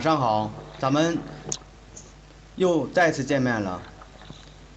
[0.00, 1.18] 晚上好，咱们
[2.56, 3.82] 又再次见面了。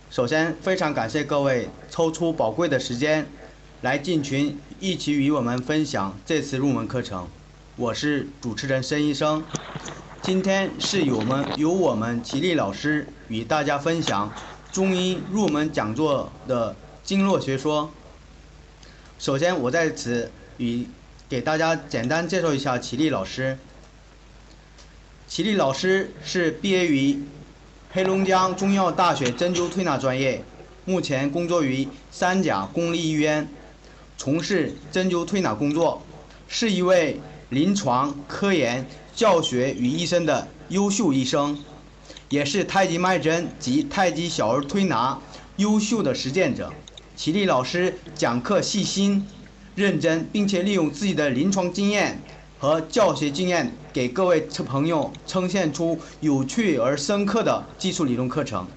[0.09, 3.25] 首先，非常感谢各位抽出宝贵的时间
[3.83, 7.25] 来进群，一起与我们分享这次入门课程。
[7.77, 9.41] 我是主持人申医生，
[10.21, 14.29] 今天是由我们由我们齐丽老师与大家分享
[14.73, 17.89] 中医入门讲座的经络学说。
[19.17, 20.85] 首先，我在此与
[21.29, 23.57] 给大家简单介绍一下齐丽老师。
[25.33, 27.19] 齐力老师是毕业于
[27.91, 30.43] 黑龙江中医药大学针灸推拿专业，
[30.85, 33.47] 目前工作于三甲公立医院，
[34.15, 36.03] 从事针灸推拿工作，
[36.47, 41.57] 是一位临床、科研、教学与医生的优秀医生，
[42.29, 45.19] 也是太极脉针及太极小儿推拿
[45.55, 46.71] 优秀的实践者。
[47.15, 49.27] 齐力老师讲课细心、
[49.73, 52.21] 认真，并且利用自己的临床经验。
[52.59, 58.67] 和教学经验，给各位朋友呈现出有趣而深刻的技术理论课程。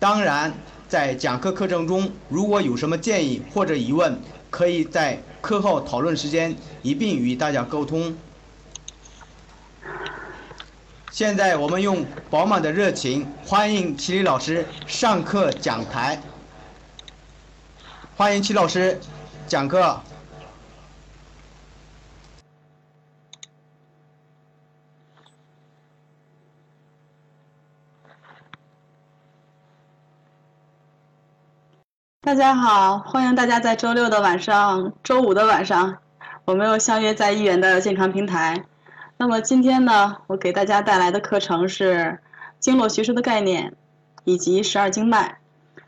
[0.00, 0.52] 当然，
[0.88, 8.14] 在讲课课程中，如果有什么建议或者疑问，可以在课后讨论时间一并与大家沟通。
[11.12, 16.20] 现在我们用饱满的热情欢迎齐老师上课讲台。
[18.16, 18.98] 欢迎齐老师
[19.46, 20.00] 讲课。
[32.24, 35.98] 大家好，欢迎大家在周六的晚上、周五的晚上，
[36.44, 38.64] 我们又相约在一元的健康平台。
[39.16, 42.20] 那么今天呢，我给大家带来的课程是
[42.60, 43.74] 经络学说的概念
[44.22, 45.38] 以及十二经脉。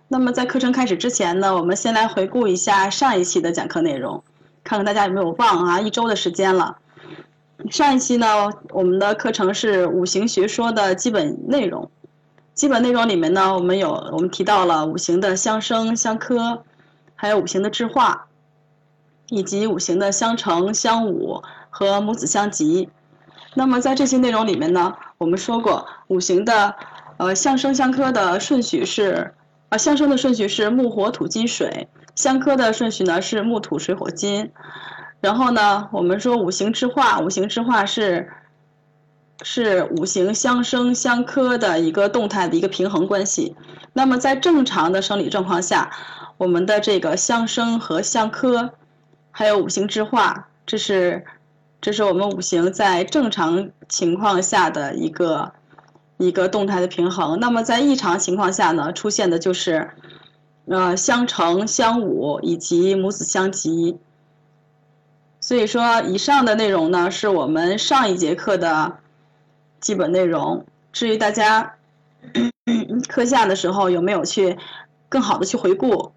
[0.09, 4.25] 那么在课程开始之前呢，我们先来回顾一下上一期的讲课内容，
[4.65, 5.81] 看看大家有没有忘啊？
[5.81, 6.79] 一周的时间了。
[7.71, 11.89] 上一期呢，我们的课程是五行学说的基本内容。
[12.55, 16.63] 基本内容里面呢，我们有我们提到了五行的相生相克，
[17.17, 18.27] 还有五行的制化，
[19.29, 22.89] 以及五行的相乘相侮和母子相及。
[23.55, 26.77] 那么在这些内容里面呢，我们说过五行的
[27.17, 29.35] 呃相生相克的顺序是
[29.71, 34.53] 啊相生的顺序是木火土金水，相克的顺序呢是木土水火金。
[35.21, 38.31] 然后呢，我们说五行制化，五行制化是。
[39.43, 43.57] 是五行相生相克的一个动态的一个平衡关系。
[43.93, 45.91] 那么在正常的生理状况下，
[46.37, 48.71] 我们的这个相生和相克，
[49.31, 51.25] 还有五行之化，这是
[51.81, 55.53] 这是我们五行在正常情况下的一个
[56.17, 57.39] 一个动态的平衡。
[57.41, 59.91] 那么在异常情况下呢，出现的就是
[60.67, 63.99] 呃相乘相侮以及母子相及。
[65.41, 68.99] 所以说，以上的内容呢，是我们上一节课的。
[69.85, 70.65] 基本内容，
[70.95, 71.75] 至于大家
[73.07, 74.57] 课下的时候有没有去
[75.11, 76.11] 更好的去回顾，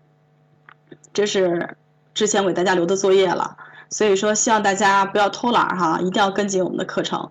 [1.11, 1.75] 这是
[2.13, 3.57] 之前给大家留的作业了。
[3.89, 7.29] 所以说，希望大家不要偷懒哈，一定要跟紧我们的课程。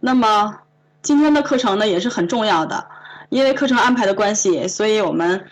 [0.00, 0.58] 那么
[1.02, 2.84] 今天的课程呢也是很重要的，
[3.28, 5.46] 因为课程安排的关系，所以我们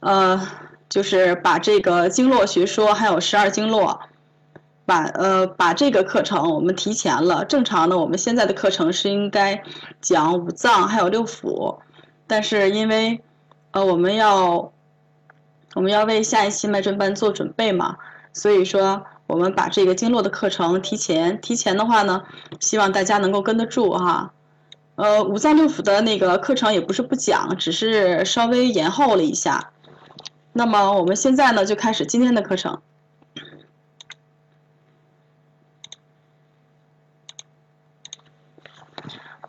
[0.00, 0.40] 呃
[0.88, 4.00] 就是把这个经络学说还有十二经络。
[4.86, 9.62] 把呃把这个课程我们提前了，正常的我们现在的课程是应该
[10.00, 11.78] 讲五脏还有六腑，
[12.26, 13.20] 但是因为
[13.70, 14.72] 呃我们要
[15.74, 17.96] 我们要为下一期脉诊班做准备嘛，
[18.32, 22.22] 所以说我们把这个经络的课程提前，提前的话呢，
[22.58, 24.32] 希望大家能够跟得住哈。
[24.96, 29.70] 呃五脏六腑的那个课程也不是不讲，只是稍微延后了一下。
[30.52, 32.80] 那么我们现在呢就开始今天的课程。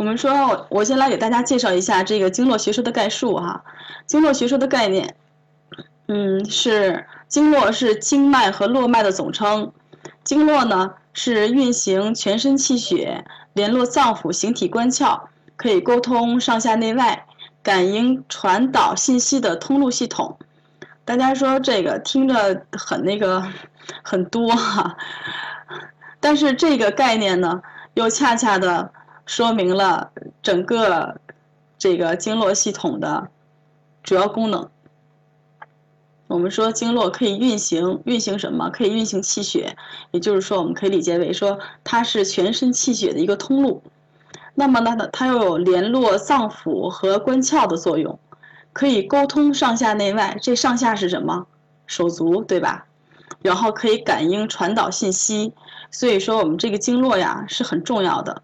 [0.02, 3.64] 我们说，我先来给大家介绍一下这个经络学说的概述哈。
[4.08, 5.16] 经络学说的概念，
[6.08, 9.72] 嗯，是经络是经脉和络脉的总称。
[10.24, 15.22] 经络呢是运行全身气血、联络脏腑、形体官窍，
[15.56, 17.28] 可以沟通上下内外、
[17.62, 20.36] 感应传导信息的通路系统。
[21.06, 23.44] 大家说这个听着很那个
[24.02, 24.98] 很多哈，
[26.20, 27.62] 但是这个概念呢，
[27.94, 28.92] 又恰恰的。
[29.32, 30.12] 说明了
[30.44, 31.16] 整个
[31.78, 33.30] 这个经络系统的
[34.04, 34.70] 主要功能。
[36.28, 38.70] 我们说经络可以运行，运行什么？
[38.72, 39.78] 可以运行气血，
[40.12, 43.82] 也就是说，我们可以理解为说它是全身气血的一个通路。
[44.54, 48.20] 那么呢，它又有联络脏腑和官窍的作用，
[48.74, 50.38] 可以沟通上下内外。
[50.42, 51.48] 这上下是什么？
[51.88, 52.86] 手足，对吧？
[53.42, 55.54] 然后可以感应传导信息。
[55.90, 58.44] 所以说，我们这个经络呀是很重要的。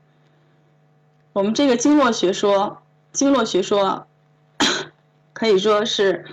[1.38, 2.81] 我们这个经络学说，
[3.12, 4.07] 经络学说
[5.34, 6.25] 可以说是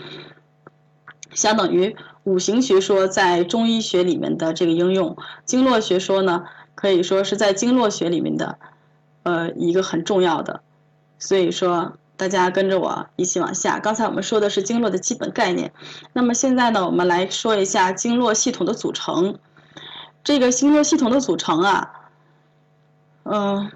[1.35, 5.15] 相等于五行学说在中医学里面的这个应用。
[5.45, 8.59] 经络学说呢，可以说是在经络学里面的
[9.25, 10.63] 呃一个很重要的。
[11.19, 13.79] 所以说，大家跟着我一起往下。
[13.79, 15.71] 刚才我们说的是经络的基本概念，
[16.15, 19.39] 那么现在呢，我们来说一下经络系统的组成。
[20.23, 21.93] 这个经络系统的组成啊，
[23.25, 23.71] 嗯。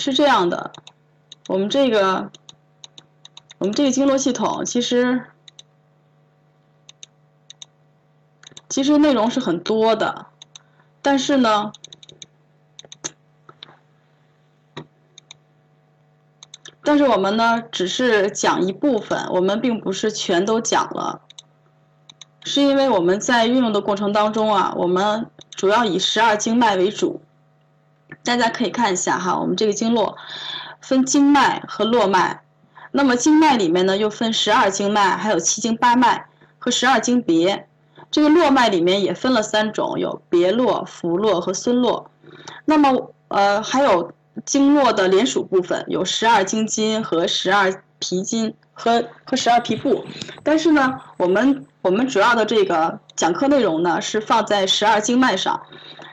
[0.00, 0.72] 是这样的，
[1.48, 2.30] 我们这个，
[3.58, 5.20] 我们这个经络系统其实，
[8.68, 10.26] 其实内容是很多的，
[11.02, 11.72] 但是呢，
[16.84, 21.20] 但是我们呢只是讲一部分，我们并不是全都讲了，
[22.44, 27.20] 是因为我们在运用的过程当中啊，我们主要以十二经脉为主。
[28.24, 30.16] 大家可以看一下哈，我们这个经络
[30.80, 32.42] 分经脉和络脉，
[32.92, 36.26] 那么经脉里面呢又分十二经脉，还有七经八脉
[36.58, 37.66] 和十二经别。
[38.10, 42.10] 这个络脉里面也分了三种，有别络、浮络和孙络。
[42.64, 44.12] 那么呃还有
[44.44, 50.04] 经络的连属部分，有十二经筋和十二皮筋和和十二皮部。
[50.42, 55.60] 但是呢，我们我们主要的这个讲课内容呢是放在十二经脉上。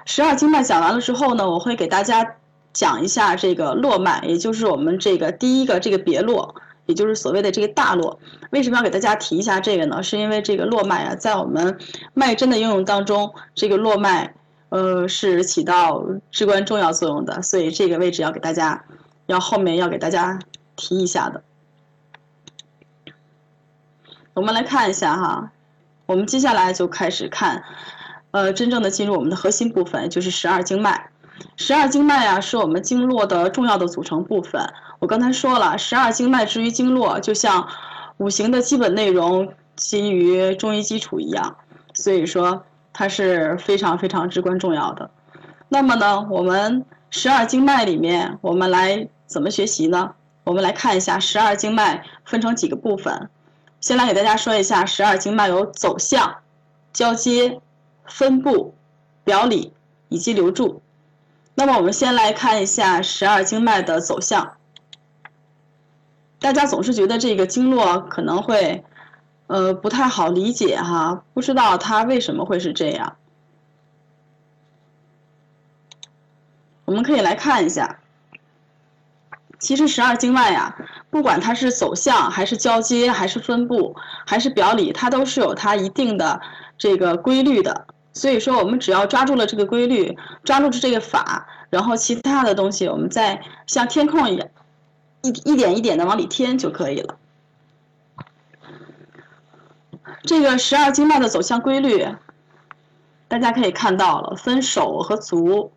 [0.05, 2.35] 十二经脉讲完了之后呢，我会给大家
[2.71, 6.55] 讲一下这个络脉，也就是我们这个第一个这个别络，
[6.85, 8.19] 也就是所谓的这个大络。
[8.51, 10.03] 为什么要给大家提一下这个呢？
[10.03, 11.79] 是因为这个络脉啊，在我们
[12.13, 14.35] 脉针的应用当中，这个络脉
[14.69, 18.85] 呃是起到至关重要作用的，所以这个位置要给大家，
[19.25, 20.37] 要后面要给大家
[20.75, 21.41] 提一下的。
[24.35, 25.51] 我们来看一下哈，
[26.05, 27.63] 我们接下来就开始看。
[28.35, 31.09] 呃，真正的进入我们的核心部分，就是十二经脉。
[31.55, 34.61] 十二经脉啊，是我们经络的重要的组成部分。
[34.99, 37.65] 我刚才说了，十二经脉之于经络，就像
[38.17, 39.47] 五行的基本内容
[39.77, 41.55] 基于中医基础一样，
[41.93, 42.61] 所以说
[42.91, 45.09] 它是非常非常至关重要的。
[45.69, 50.11] 那么呢，我们十二经脉里面，我们来怎么学习呢？
[50.43, 53.29] 我们来看一下十二经脉分成几个部分。
[53.79, 56.35] 先来给大家说一下，十二经脉有走向、
[56.91, 57.61] 交接。
[58.07, 58.73] 分布、
[59.23, 59.73] 表里
[60.09, 60.81] 以及留住。
[61.55, 64.57] 那么我们先来看一下十二经脉的走向。
[66.39, 68.83] 大家总是觉得这个经络可能会，
[69.47, 73.15] 呃，不太好理解哈，不知道它为什么会是这样。
[76.83, 77.99] 我们可以来看一下，
[79.57, 80.75] 其实十二经脉呀，
[81.09, 83.95] 不管它是走向还是交接还是分布
[84.27, 86.39] 还是表里，它都是有它一定的
[86.77, 87.87] 这个规律的。
[88.15, 94.47] 所以说，我们只要抓住了这个规律，抓住这个法，然后其他的东西，我们再像填空一样，
[95.21, 97.17] 一一点一点的往里填就可以了。
[100.23, 102.07] 这个十二经脉的走向规律，
[103.27, 105.73] 大家可以看到了，分手和足。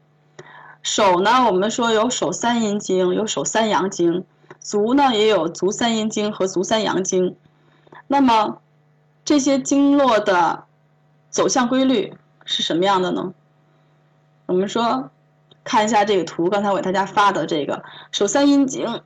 [0.80, 4.22] 手呢，我们说有手三阴经，有手三阳经；
[4.60, 7.36] 足呢，也有足三阴经和足三阳经。
[8.06, 8.60] 那么
[9.24, 10.64] 这些经络的
[11.30, 12.14] 走向规律。
[12.48, 13.34] 是什么样的呢？
[14.46, 15.10] 我们说，
[15.64, 19.02] 看一下这个图，刚才我给大家发的这个手三阴经，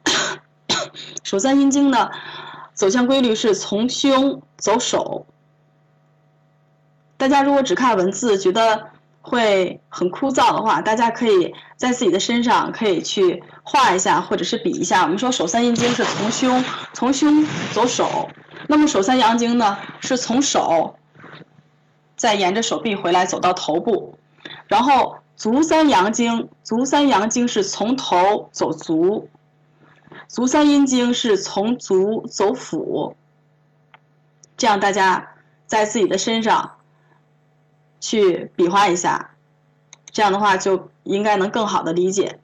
[1.24, 2.08] 手三阴经呢，
[2.72, 5.26] 走向规律是从胸走手。
[7.16, 15.02] 大家如果只看文字觉得会很枯燥的话，大家可以在自己的身上可以去画一下，或者是比一下。
[15.02, 18.30] 我们说手三阴经是从胸从胸走手，
[18.68, 20.94] 那么手三阳经呢是从手。
[22.22, 24.16] 再沿着手臂回来，走到头部，
[24.68, 29.28] 然后足三阳经，足三阳经是从头走足，
[30.28, 33.16] 足三阴经是从足走腹。
[34.56, 35.30] 这样大家
[35.66, 36.76] 在自己的身上
[37.98, 39.30] 去比划一下，
[40.12, 42.38] 这样的话就应该能更好的理解。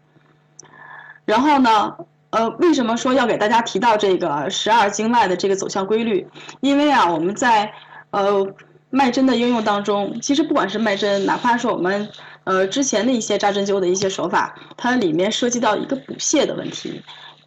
[1.25, 1.97] 然后呢，
[2.30, 6.28] 呃，为什么说要给大家提到这个十二经脉的这个走向规律？
[6.62, 7.73] 因为啊，我们在
[8.11, 8.44] 呃。
[8.90, 12.09] 脉针的应用当中，其实不管是脉针，哪怕是我们
[12.45, 17.02] 呃之前的一些扎针灸的一些手法，它里面涉及到一个补泻的问题。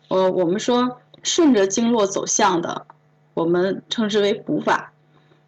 [0.09, 2.85] 呃，我们说顺着经络走向的，
[3.33, 4.91] 我们称之为补法；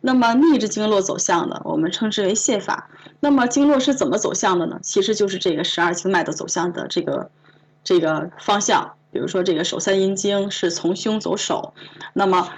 [0.02, 2.90] 那么逆着经络走向的，我们称之为泻法。
[3.20, 4.80] 那么经络是怎么走向的呢？
[4.82, 7.30] 其实就是这个十二经脉的走向的这个
[7.84, 8.94] 这个方向。
[9.12, 11.76] 比如说这个手三阴经是从胸走手，
[12.14, 12.50] 那么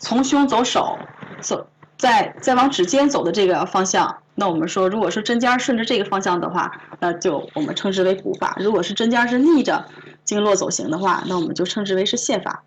[0.00, 0.98] 从胸走手
[1.40, 1.66] 走。
[2.04, 6.70] 在在往指尖走的这个方向，那我们说，如果是针尖顺着这个方向的话，
[7.00, 9.86] 那就我们称之为补法；如果是针尖是逆着
[10.22, 12.62] 经络走行的话，那我们就称之为是泻法。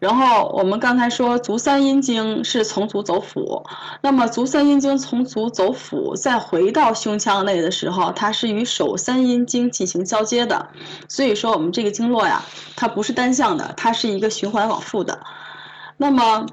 [0.00, 3.64] 然后我们刚才说足三阴经是从足走腑，
[4.00, 10.70] 那么足三阴经从足走腑，再回到胸腔内的时候，它是与手三阴经进行交接的。
[11.06, 12.42] 所以说我们这个经络呀，
[12.74, 15.20] 它不是单向的，它是一个循环往复的。
[16.02, 16.44] 那么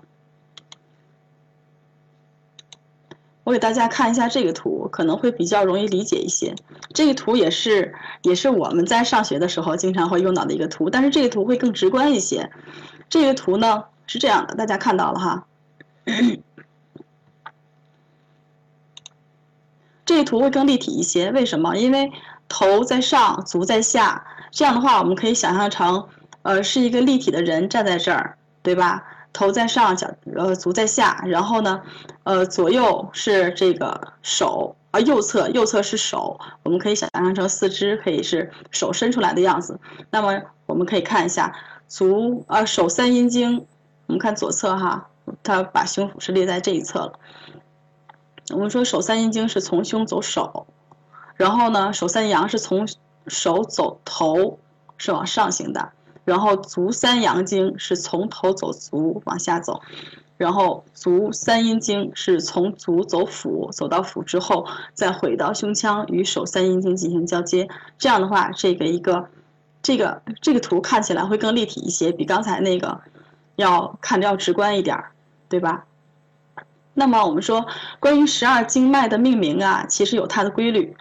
[3.43, 6.53] 我给大家看一下这个图，可能会比较容易理解一些。
[6.93, 12.51] 这个图也是也是我们在上学的时候经常会用到的一个图，但是这个图会更直观一些。
[13.09, 15.47] 这个图呢是这样的，大家看到了哈。
[20.05, 21.75] 这个图会更立体一些，为什么？
[21.75, 22.11] 因为
[22.47, 26.07] 头在上，足在下，这样的话我们可以想象成，
[26.43, 29.03] 呃，是一个立体的人站在这儿，对吧？
[29.33, 31.81] 头在上，脚呃足在下，然后呢，
[32.23, 39.79] 呃左右是这个手，啊右侧右侧是手，我们可以想象成四肢可以是手伸出来的样子。
[40.09, 41.55] 那么我们可以看一下。
[41.91, 43.65] 足啊，手三阴经，
[44.05, 45.09] 我们看左侧哈，
[45.41, 47.13] 它把胸腹是列在这一侧了。
[48.51, 50.67] 我们说手三阴经是从胸走手，
[51.35, 52.87] 然后呢，手三阳是从
[53.25, 54.59] 手走头，
[54.99, 55.91] 是往上行的。
[56.29, 59.81] 然后足三阳经是从头走足往下走，
[60.37, 67.67] 然后足三阴经是从足走腹，走到腹之后再回到胸腔与手三阴经进行交接。
[67.97, 69.27] 这样的话，这个一个。
[69.81, 72.99] 这个这个图看起来会更立体一些，比刚才那个
[73.55, 75.01] 要看着要直观一点，
[75.47, 75.85] 对吧？
[76.93, 77.65] 那么我们说
[77.97, 80.97] 关于十二经脉的命名啊，其实有它的规律。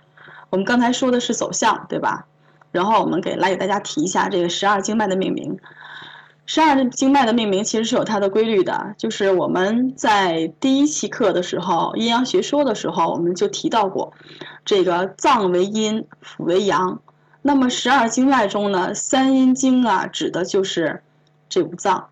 [0.51, 2.25] 我们刚才说的是走向，对吧？
[2.73, 5.59] 然后我们给来给大家提一下这个十二经脉的命名。
[6.47, 14.15] 十二经脉的命名其实是有它的规律的，就是我们在第一期课的时候，阴阳学说的时候，我们就提到过，
[14.65, 17.01] 这个脏为阴，腑为阳。
[17.43, 21.03] 那么十二经脉中呢，三阴经啊，指的就是
[21.51, 22.09] 这五脏。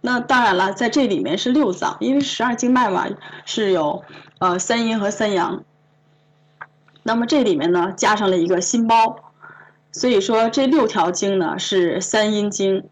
[0.00, 3.06] 那当然了，在这里面是六脏，因为十二经脉嘛
[3.44, 4.02] 是有
[4.40, 5.62] 呃三阴和三阳。
[7.04, 9.31] 那么这里面呢加上了一个心包，
[9.92, 12.84] 所以说这六条经呢是三阴经，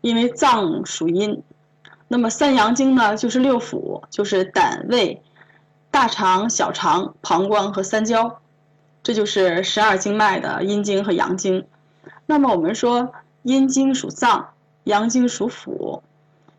[0.00, 1.42] 因为脏属阴。
[2.08, 5.22] 那么三阳经呢就是六腑，就是胆、胃、
[5.90, 8.40] 大肠、小肠、膀胱和三焦。
[9.02, 11.64] 这就是十二经脉的阴经和阳经。
[12.26, 14.50] 那么我们说，阴经属脏，
[14.84, 16.02] 阳经属腑。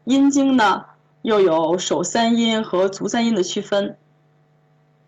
[0.05, 0.85] 阴经呢，
[1.21, 3.95] 又有手三阴和足三阴的区分。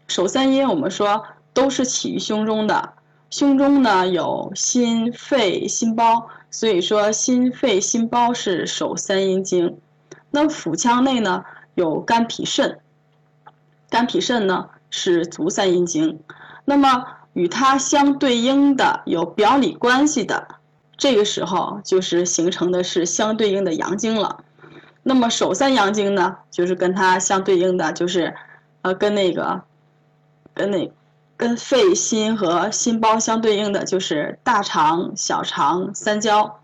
[0.08, 1.24] 手三阴我们说
[1.54, 2.94] 都是起于胸中的，
[3.34, 9.80] 胸中呢有心、肺、心包，所以说心、肺、心包是手三阴经。
[10.30, 12.80] 那腹腔内呢有肝、脾、肾，
[13.90, 16.20] 肝、脾、肾呢是足三阴经。
[16.66, 20.48] 那么与它相对应的有表里关系的，
[20.96, 24.44] 这个时候就是形成的是相对应的阳经了。
[25.02, 28.36] 那么手三阳经呢，就是跟它相对应的就是，
[28.84, 29.64] 呃，跟那个，
[30.54, 30.92] 跟那，
[31.36, 36.60] 跟肺心和心包相对应的就是大肠、小肠、三焦。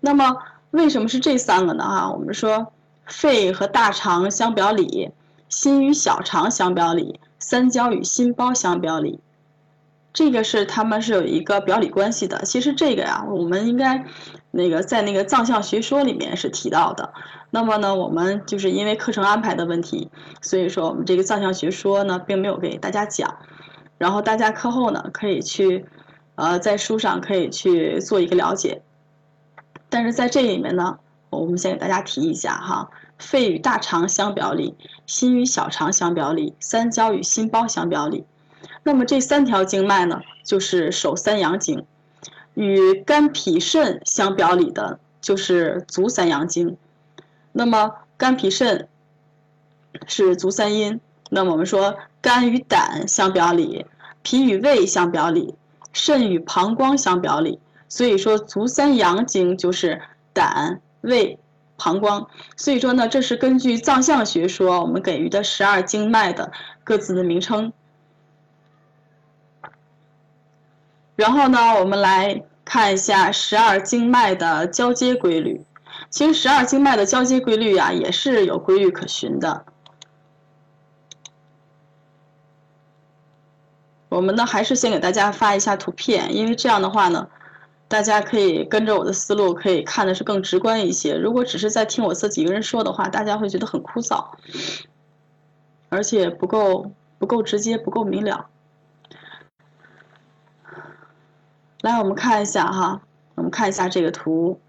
[0.00, 0.36] 那么
[0.70, 1.84] 为什么是这三个呢？
[1.84, 2.72] 哈，我们说
[3.06, 5.10] 肺和大肠相表里，
[5.48, 9.20] 心与小肠相表里，三焦与心包相表里。
[10.12, 12.42] 这个是他们是有一个表里关系的。
[12.42, 14.04] 其实这个呀，我们应该
[14.50, 17.12] 那个在那个藏象学说里面是提到的。
[17.50, 23.36] 那么呢，我们就是因为课程安排的问题，所以说我们这个藏象学说呢，并没有给大家讲。
[24.00, 25.84] 然后大家课后呢，可以去
[26.36, 28.80] 呃在书上可以去做一个了解。
[29.90, 38.24] 但是在这里面呢，我们先给大家提一下哈：肺与大肠相表里，心与小肠相表里，三焦与心包相表里。
[38.84, 41.84] 那么这三条经脉呢，就是手三阳经，
[42.54, 46.78] 与肝脾肾相表里的，就是足三阳经。
[47.52, 48.88] 那么肝脾肾
[50.06, 53.86] 是足三阴，那么我们说肝与胆相表里，
[54.22, 55.54] 脾与胃相表里，
[55.92, 57.58] 肾与膀胱相表里。
[57.88, 60.00] 所以说足三阳经就是
[60.32, 61.38] 胆、胃、
[61.76, 62.28] 膀胱。
[62.56, 66.52] 所以说呢，这是根据藏象学说我们给予的十二经脉的
[66.84, 67.72] 各自的名称。
[71.16, 75.60] 然后呢，我们来看一下十二经脉的交接规律。
[76.08, 79.64] 其实十二经脉的交接规律呀，也是有规律可循的。
[84.10, 87.26] 我们呢，还是先给大家发一下图片，因为这样的话呢，
[87.88, 91.14] 大家可以跟着我的思路，可以看的是更直观一些。
[91.14, 94.26] 如果只是在听我自己一个人说的话，大家会觉得很枯燥。
[95.88, 98.46] 而且不够不够直接，不够明了。
[101.82, 103.00] 来，我们看一下哈，
[103.36, 104.60] 我们看一下这个图，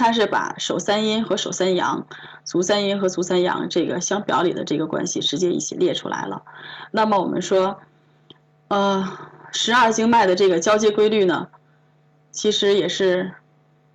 [0.00, 2.06] 它是把手三阴和手三阳、
[2.42, 6.42] 足三阴和足三阳这个相表里的这个关系直接一起列出来了。
[6.90, 7.78] 那么我们说，
[8.68, 9.06] 呃，
[9.52, 11.48] 十二经脉的这个交接规律呢，
[12.30, 13.30] 其实也是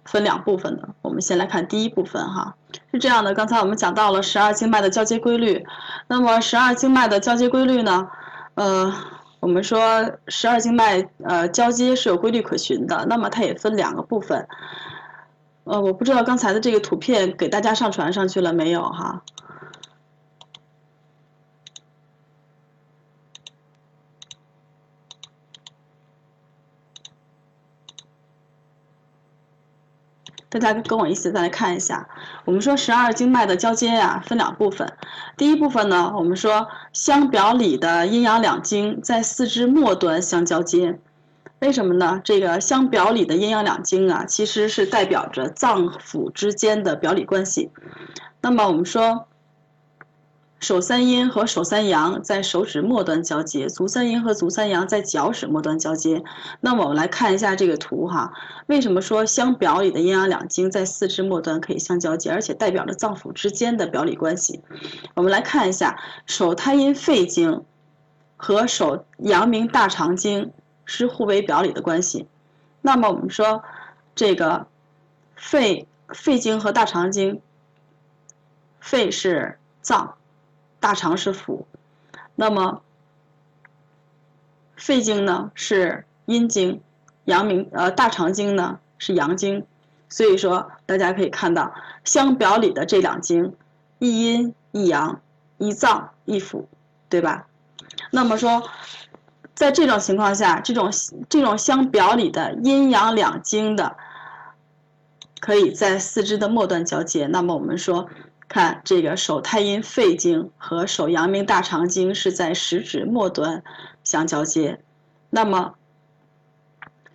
[0.06, 0.88] 分两部分的。
[1.02, 2.56] 我们先来看第一部分哈，
[2.92, 5.66] 是这样的，刚才我们讲到了十二经脉的交接规律，
[6.08, 8.08] 那么十二经脉的交接规律呢，
[8.54, 8.94] 呃。
[9.42, 14.48] 我们说十二经脉呃交接是有规律可循的，那么它也分两个部分。
[15.66, 19.24] 呃，我不知道刚才的这个图片给大家上传上去了没有哈？
[30.50, 32.08] 大家跟我一起再来看一下，
[32.46, 34.96] 我们说十二经脉的交接呀，分两部分。
[35.36, 40.98] 第一部分呢，我们说相表里的阴阳两经在四肢末端相交接，
[41.60, 42.22] 为什么呢？
[42.24, 47.72] 这个相表里的阴阳两经啊，其实是代表着脏腑之间的表里关系。
[48.42, 49.28] 那么我们说。
[50.62, 56.24] 手三阴和手三阳在手指末端交接，足三阴和足三阳在脚趾末端交接。
[56.62, 58.34] 那么我们来看一下这个图哈，
[58.66, 64.62] 为什么说相表里的阴阳两经在四肢末端可以相交接，而且代表着脏腑之间的表里关系？
[65.14, 67.64] 我们来看一下手太阴肺经
[68.36, 70.52] 和手阳明大肠经
[70.86, 72.28] 是互为表里的关系。
[72.82, 73.64] 那么我们说
[74.16, 74.68] 这个
[75.36, 77.42] 肺肺经和大肠经，
[78.80, 80.16] 肺是脏。
[80.78, 81.64] 大肠是腑，
[82.36, 82.84] 那么
[84.76, 86.80] 肺经呢是阴经，
[87.24, 89.66] 阳明呃大肠经呢是阳经，
[90.10, 93.56] 所以说大家可以看到相表里的这两经，
[93.98, 95.20] 一阴一阳，
[95.58, 96.66] 一脏一腑，
[97.10, 97.48] 对吧？
[98.12, 98.62] 那么说，
[99.56, 100.92] 在这种情况下，这种
[101.28, 103.96] 这种相表里的阴阳两经的，
[105.40, 107.26] 可以在四肢的末端交接。
[107.26, 108.08] 那么我们说。
[108.48, 113.64] 看这个手太阴肺经和手阳明大肠经是在食指末端
[114.04, 114.80] 相交接，
[115.32, 115.74] 那么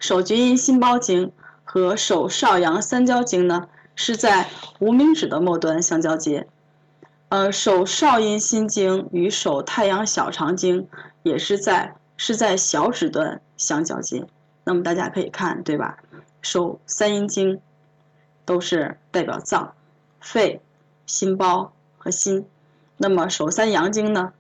[0.01, 1.31] 手厥阴心包经
[1.63, 4.49] 和手少阳三焦经呢是在
[4.81, 6.49] 无名指的末端相交接，
[7.29, 10.89] 呃，手少阴心经与手太阳小肠经
[11.23, 14.27] 也是在是在小指端相交接，
[14.65, 15.97] 那么大家可以看对吧？
[16.43, 17.59] 手三阴经
[18.45, 19.73] 都是代表脏、
[20.21, 20.61] 肺。
[21.07, 22.47] 心包和心，
[22.97, 24.33] 那么手三阳经呢，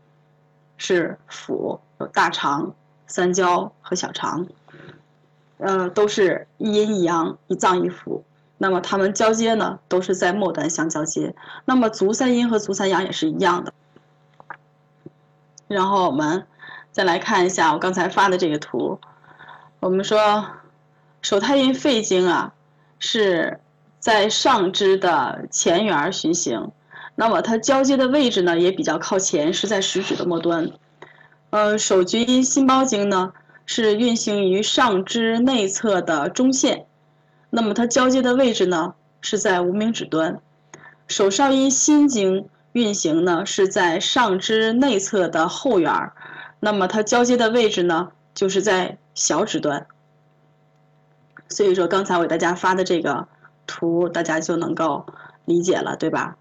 [0.77, 2.73] 是腑，有大肠、
[3.09, 4.47] 三焦和小肠，
[5.59, 8.23] 呃，都是一阴一阳，一脏一腑。
[8.57, 11.35] 那么它们交接呢，都是在末端相交接。
[11.65, 13.75] 那么足三阴和足三阳也是一样的。
[15.67, 16.47] 然后我们
[16.93, 18.99] 再来看一下我刚才发的这个图，
[19.81, 20.47] 我们说
[21.23, 22.53] 手太阴肺经啊，
[22.99, 23.61] 是。
[24.01, 26.73] 在上肢的前缘循行，
[27.17, 30.71] 那么它交接的位置呢也比较靠前，是在食指的末端。
[31.51, 33.35] 呃，手厥阴心包经呢
[33.67, 36.87] 是运行于上肢内侧的中线，
[37.51, 40.41] 那么它交接的位置呢是在无名指端。
[41.07, 46.15] 手少阴心经运行呢是在上肢内侧的后缘儿，
[46.61, 49.89] 那么它交接的位置呢就是在小指端。
[51.49, 53.27] 所以说刚才我给大家发的这个。
[53.73, 55.07] 图大家就能够
[55.45, 56.37] 理解了，对吧？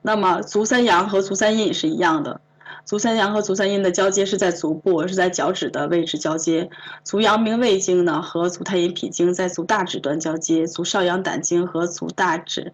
[0.00, 2.40] 那么足三阳和足三阴也是一样的，
[2.86, 6.70] 足三阳和足三阴的交接是在足部，是在脚趾的位置交接。
[7.04, 12.72] 足阳明胃经呢和足太阴脾经在足大指端交接，足少阳胆经和足大指，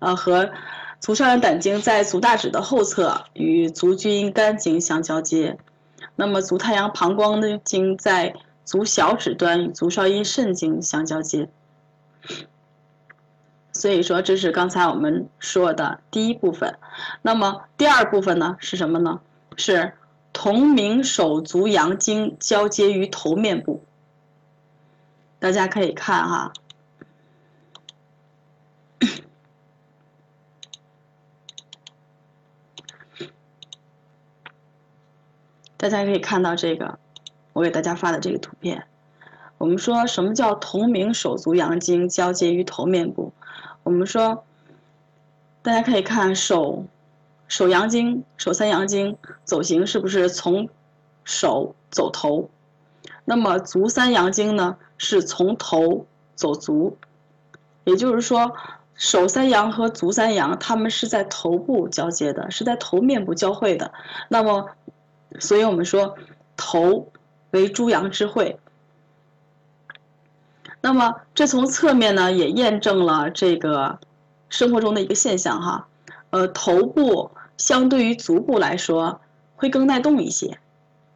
[0.00, 0.50] 呃和
[1.00, 5.58] 足少阳胆经在足大趾的后侧与足厥阴肝经相交接。
[6.16, 8.34] 那么足太阳膀胱的经在。
[8.68, 11.48] 足小指端与足少阴肾经相交接，
[13.72, 16.78] 所以说这是刚才我们说的第一部分。
[17.22, 19.22] 那么第二部分呢是什么呢？
[19.56, 19.94] 是
[20.34, 23.82] 同名手足阳经交接于头面部。
[25.38, 26.52] 大家可以看哈，
[35.78, 36.98] 大家可以看到这个。
[37.54, 38.84] 我给大家发的这个图片，
[39.56, 43.32] 我们说什么叫同名手足阳经交接于头面部？
[43.82, 44.44] 我们说，
[45.60, 46.84] 大家可以看手
[47.48, 50.68] 手阳经、手三阳经走形是不是从
[51.24, 52.48] 手走头？
[53.24, 56.96] 那么足三阳经呢，是从头走足。
[57.82, 58.54] 也就是说，
[58.94, 63.90] 手三阳和足三阳，它们是在头部交接的，是在头面部交汇的。
[64.28, 64.70] 那么，
[65.38, 66.16] 所以我们说
[66.56, 67.10] 头
[67.50, 68.58] 为诸阳之会。
[70.80, 73.98] 那么，这从侧面呢也验证了这个
[74.48, 75.86] 生活中的一个现象哈。
[76.30, 79.20] 呃，头部相对于足部来说
[79.56, 80.58] 会更耐冻一些，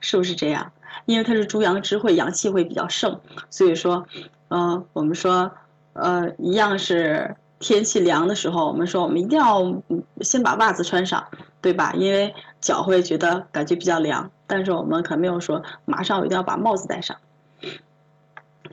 [0.01, 0.73] 是不是这样？
[1.07, 3.21] 因为它是诸阳之会，阳气会比较盛，
[3.51, 4.07] 所以说，
[4.49, 5.51] 呃，我们说，
[5.93, 7.37] 呃，一样是。
[7.65, 9.73] 天气凉的时候，我们说我们一定要
[10.21, 11.25] 先把袜子穿上，
[11.61, 11.93] 对吧？
[11.93, 14.31] 因为脚会觉得感觉比较凉。
[14.47, 17.19] 但是我们可没有说马上我一定要把帽子戴上，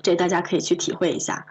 [0.01, 1.45] 这大家可以去体会一下。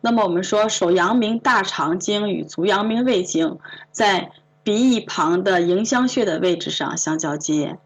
[0.00, 3.58] 那么我们说手阳明大肠经与足阳明胃经
[3.90, 4.30] 在
[4.62, 7.78] 鼻翼旁的迎香穴的位置上相交接，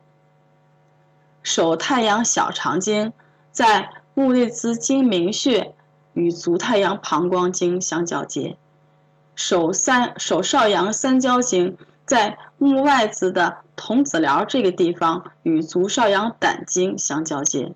[1.43, 3.13] 手太阳小肠经
[3.53, 5.75] 在目内眦睛明穴
[6.13, 8.57] 与足太阳膀胱经相交接。
[9.37, 17.73] 手三手少阳三焦经在目外眦的童子髎这个地方与足少阳胆经相交接，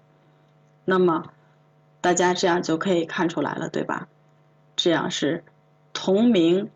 [0.84, 1.32] 那么
[2.00, 4.08] 大家这样就可以看出来了，对吧？
[4.74, 5.44] 这样是
[5.92, 6.68] 同名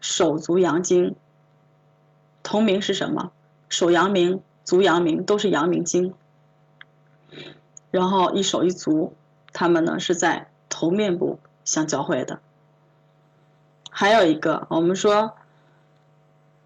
[0.00, 1.16] 手足阳经，
[2.44, 3.32] 同名是什么？
[3.68, 6.14] 手阳明、足阳明都是阳明经，
[7.90, 9.14] 然后一手一足，
[9.52, 12.38] 它们呢是在头面部相交汇的。
[13.90, 15.34] 还有一个，我们说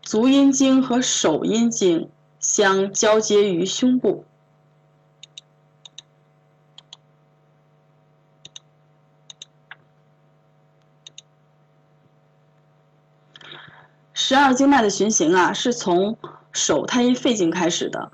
[0.04, 4.24] 足阴经和手阴经相交接于胸部。
[14.12, 16.16] 十二经脉的循行啊，是从
[16.52, 18.10] 手太阴肺经开始的。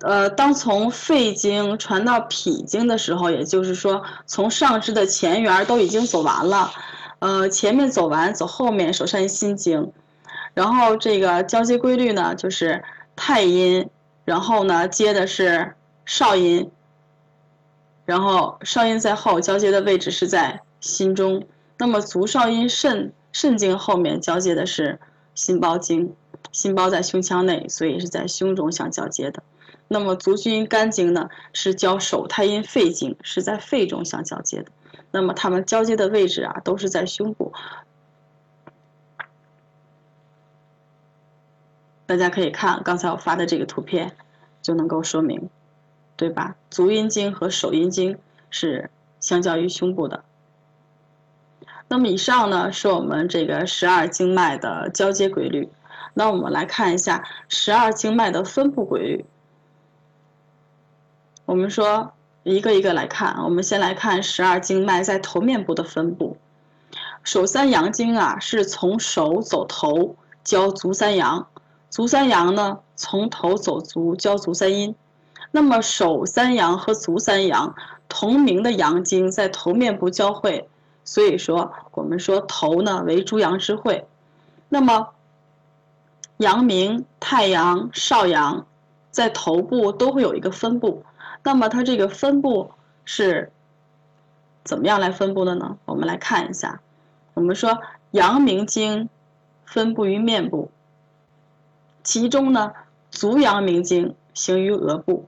[0.00, 6.70] 呃，当从肺经传到脾经的时候，也就是说，从上肢的前缘都已经走完了。
[7.20, 9.92] 呃，前面走完，走后面，手上心经，
[10.54, 12.82] 然后这个交接规律呢，就是
[13.16, 13.90] 太阴，
[14.24, 15.74] 然后呢接的是
[16.06, 16.70] 少阴，
[18.06, 21.44] 然后少阴在后，交接的位置是在心中。
[21.76, 25.00] 那么足少阴肾肾经后面交接的是
[25.34, 26.14] 心包经，
[26.52, 29.42] 心包在胸腔内，所以是在胸中相交接的。
[29.88, 34.66] 那么足厥阴肝经呢，是交手太阴肺经，是在肺中相交接的。
[35.10, 37.52] 那么它们交接的位置啊，都是在胸部。
[42.14, 44.12] 大家可以看刚才我发的这个图片，
[44.62, 45.50] 就能够说明，
[46.16, 46.54] 对吧？
[46.70, 48.16] 足阴经和手阴经
[48.50, 50.22] 是相交于胸部的。
[51.88, 55.68] 那么以上呢，是我们这个十二经脉的交接规律。
[56.12, 59.24] 那我们来看一下十二经脉的分布规律。
[61.46, 62.12] 我们说。
[62.44, 66.36] 一个一个来看，我们先来看十二经脉在头面部的分布。
[67.22, 71.46] 手三阳经啊，是从手走头交足三阳；
[71.94, 74.96] 足三阳呢，从头走足交足三阴。
[75.52, 77.72] 那么手三阳和足三阳
[78.08, 80.68] 同名的阳经在头面部交汇，
[81.04, 84.08] 所以说我们说头呢为诸阳之会。
[84.68, 85.10] 那么
[86.38, 88.66] 阳明、太阳、少阳
[89.12, 91.04] 在头部都会有一个分布。
[91.44, 92.72] 那么它这个分布
[93.04, 93.52] 是
[94.64, 95.78] 怎么样来分布的呢？
[95.84, 96.80] 我们来看一下。
[97.34, 97.78] 我们说
[98.10, 99.08] 阳明经
[99.64, 100.72] 分布于面部，
[102.04, 102.72] 其中呢
[103.10, 105.26] 足阳明经行于额部，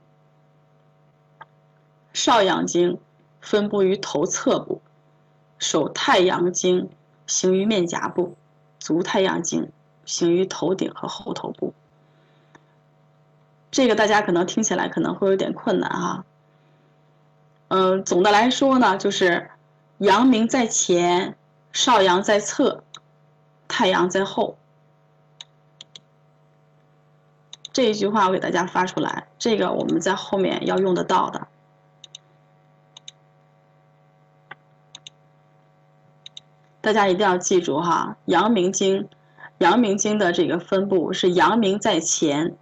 [2.13, 2.99] 少阳经
[3.41, 4.81] 分布于头侧部，
[5.57, 6.89] 手太阳经
[7.25, 8.35] 行于面颊部，
[8.79, 9.71] 足太阳经
[10.05, 11.73] 行于头顶和后头部。
[13.71, 16.25] 这个大家可能听起来可能会有点困难哈。
[17.69, 19.49] 嗯，总的来说呢，就是
[19.97, 21.35] 阳明在前，
[21.73, 22.83] 少阳在侧，
[23.67, 24.57] 太阳在后。
[27.77, 31.47] 这一句话我给大家发出来，这个我们在后面要用得到的，
[36.81, 38.17] 大家一定要记住哈。
[38.25, 39.07] 阳明经，
[39.59, 42.55] 阳明经的这个分布是阳明在前。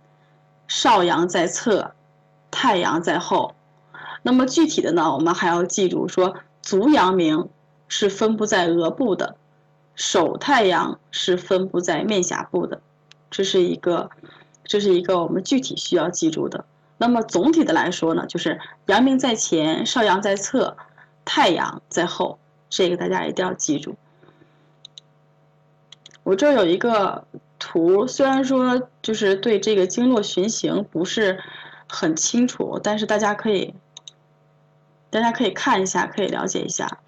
[0.67, 1.93] 少阳在侧，
[2.51, 3.55] 太阳在后。
[4.21, 7.47] 那么具体的呢，我们还要记住说，足阳明
[7.87, 9.37] 是分布在额部的，
[9.95, 12.81] 手太阳是分布在面颊部的。
[13.31, 14.09] 这是一个，
[14.65, 16.65] 这是一个我们具体需要记住的。
[16.97, 20.75] 那么总体的来说呢，就是阳明在前，少阳在侧，
[21.23, 22.37] 太阳在后。
[22.69, 23.95] 这个大家一定要记住。
[26.23, 27.25] 我这有一个。
[27.57, 31.41] 图虽然说就是对这个经络循行不是
[31.87, 33.73] 很清楚，但是大家可以，
[35.09, 36.99] 大家可以看一下，可以了解一下。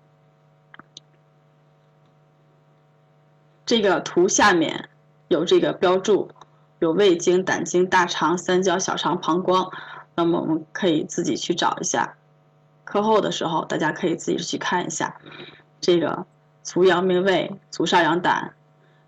[3.65, 4.89] 这个图下面
[5.27, 6.31] 有这个标注，
[6.79, 9.71] 有胃经、胆经、大肠、三焦、小肠、膀胱，
[10.15, 12.15] 那么我们可以自己去找一下。
[12.83, 15.19] 课后的时候，大家可以自己去看一下，
[15.81, 16.25] 这个
[16.63, 18.53] 足阳明胃、足少阳胆，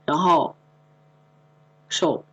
[0.05, 0.55] 然后
[1.87, 2.25] 手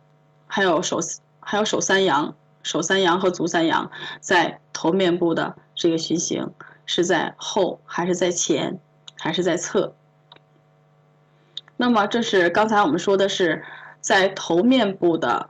[0.47, 0.99] 还有手
[1.39, 6.51] 还有手三阳、手三阳和足三阳在头面部的这个循行
[6.85, 8.79] 是在后还是在前
[9.17, 9.93] 还是在侧？
[11.77, 13.63] 那么这是刚才我们说的是
[14.07, 15.49] 在头面部的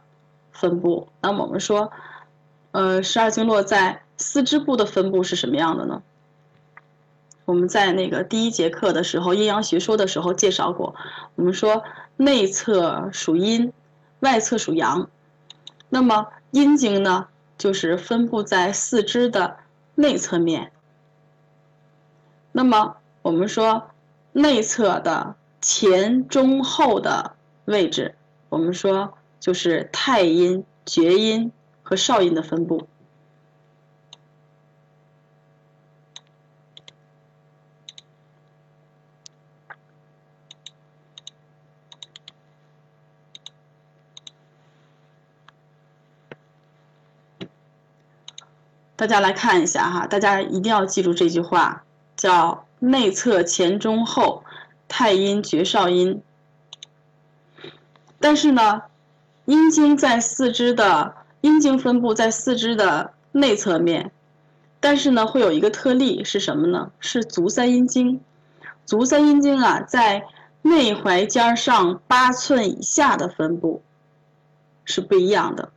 [0.52, 1.10] 分布。
[1.22, 1.92] 那么我们说，
[2.72, 6.02] 呃，十二经络在四肢部的分布是什么样的呢？
[7.46, 10.96] 我们在那个第一节课的时候，阴阳学说的时候介绍过。
[11.36, 11.84] 我们说
[12.16, 13.72] 内侧属阴，
[14.22, 15.08] 外侧属阳。
[15.90, 17.28] 那么阴经呢，
[17.60, 19.58] 就是分布在四肢的
[19.94, 20.72] 内侧面。
[22.52, 23.92] 那么我们说
[24.32, 27.34] 内侧的前中后的
[27.66, 28.16] 位置，
[28.50, 31.52] 我们说就是太阴、厥阴
[31.84, 32.88] 和少阴的分布。
[48.96, 51.84] 大家来看一下哈，大家一定要记住这句话，
[52.16, 54.44] 叫内侧前中后，
[54.88, 56.24] 太阴厥少阴。
[58.20, 58.82] 但是呢，
[59.46, 64.12] 阴经在四肢的阴经分布在四肢的内侧面，
[64.80, 66.92] 但是呢，会有一个特例是什么呢？
[67.00, 68.20] 是足三阴经。
[68.86, 70.26] 足三阴经啊，在
[70.62, 73.82] 内踝尖上八寸以下的分布
[74.86, 75.70] 是不一样的。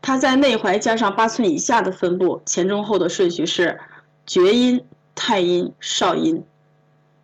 [0.00, 3.78] 它在内踝尖上八寸以下的分布，前中后的顺序是
[4.24, 6.44] 厥阴、太阴、少阴。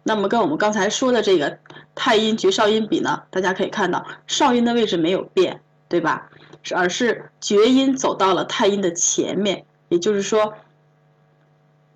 [0.02, 1.58] 那么跟我们刚才说的这个
[1.94, 6.30] 太阴厥少阴比呢，大家可以看到少阴的位置没有变，对吧？
[6.74, 10.54] 而是厥阴走到了太阴的前面，也就是说，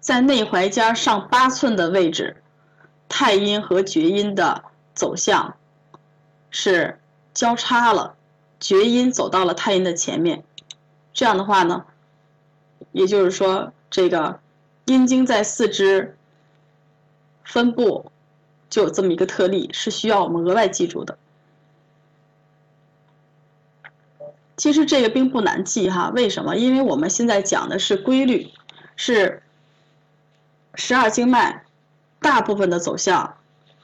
[0.00, 2.42] 在内踝尖上八寸的位置，
[3.08, 5.56] 太阴和厥阴的走向
[6.50, 6.98] 是
[7.32, 8.16] 交叉了，
[8.58, 10.42] 厥阴走到了太阴的前面。
[11.14, 11.84] 这样的话呢，
[12.92, 14.40] 也就是说，这个
[14.86, 16.16] 阴经在四肢
[17.44, 18.10] 分布
[18.70, 21.18] 就有这么一个特例，是需要我们额外记住的。
[24.56, 26.56] 其实这个并不难记哈，为什么？
[26.56, 28.50] 因为我们现在讲的是规律，
[28.96, 29.42] 是
[30.74, 31.64] 十二经脉
[32.20, 33.36] 大部分的走向，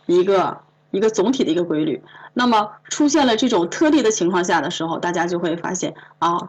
[0.06, 2.02] 一个一个总体的一个规律。
[2.32, 6.48] 那么出现了这种特例的情况下的时候，大家就会发现啊。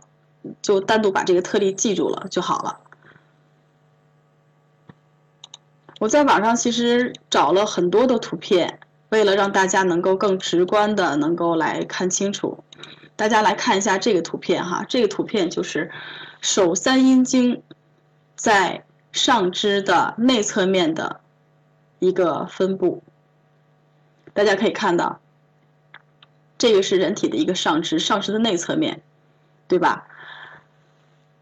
[0.62, 2.82] 就单独把这个特例记住了就好了。
[6.00, 8.80] 我在网上其实找了很多的图片，
[9.10, 12.64] 为了让大家能够更直观的能够来看清楚，
[13.16, 14.86] 大家来看一下这个图片哈。
[14.90, 15.92] 这个图片就是
[16.42, 17.62] 手三阴经
[18.36, 21.22] 在上肢的内侧面的
[22.00, 23.04] 一个分布。
[24.34, 25.22] 大家可以看到，
[26.58, 29.02] 这个是人体的一个上肢，上肢的内侧面，
[29.68, 30.08] 对吧？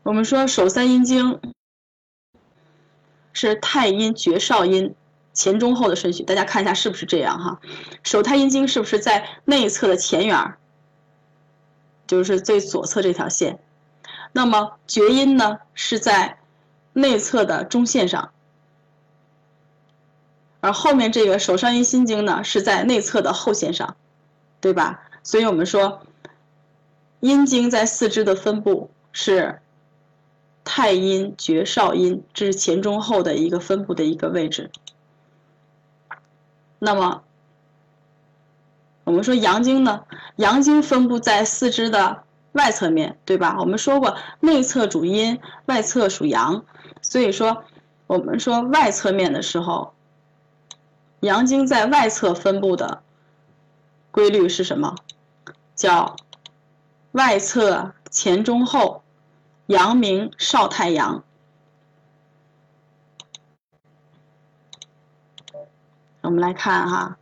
[0.03, 1.39] 我们说手三阴经
[3.33, 4.93] 是太阴厥少阴
[5.33, 7.59] 前中后的顺序，大家看一下是不是这样哈？
[8.03, 10.55] 手太阴经是不是在内侧的前缘
[12.05, 13.59] 就是最左侧这条线。
[14.33, 16.37] 那么厥阴呢是在
[16.93, 18.31] 内侧的中线上，
[20.59, 23.95] 而后面这个手上阴心经呢是在内侧的后线上，
[24.59, 25.01] 对吧？
[25.23, 26.01] 所以我们说
[27.21, 29.59] 阴经在四肢的分布是。
[30.63, 34.71] 太阴、厥少阴，这是前中后的一个分布的一个位置。
[36.80, 37.24] 那么，
[39.04, 40.04] 我们说阳经呢？
[40.38, 43.58] 阳经分布在四肢的外侧面对吧？
[43.60, 46.63] 我们说过，内侧主阴，外侧属阳。
[47.02, 47.63] 所以说，
[48.08, 49.93] 我们说外侧面的时候，
[51.21, 53.02] 阳经在外侧分布的
[54.12, 54.95] 规律是什么？
[55.76, 56.15] 叫
[57.12, 59.00] 外侧前中后。
[59.71, 61.23] 阳明少太阳，
[66.19, 67.17] 我们来看哈，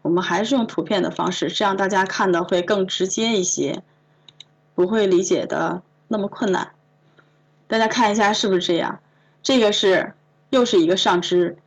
[0.00, 3.82] 我们还是用图片的方式，这样大家看的会更直接一些，
[4.74, 6.72] 不会理解的那么困难。
[7.68, 8.98] 大家看一下是不是这样？
[9.42, 10.14] 这个是
[10.48, 11.58] 又是一个上肢，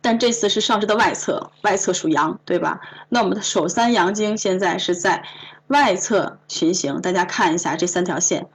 [0.00, 2.80] 但这次是上肢的外侧，外侧属阳，对吧？
[3.08, 5.24] 那我们的手三阳经现在是在
[5.68, 8.48] 外侧循行，大家看一下这三条线。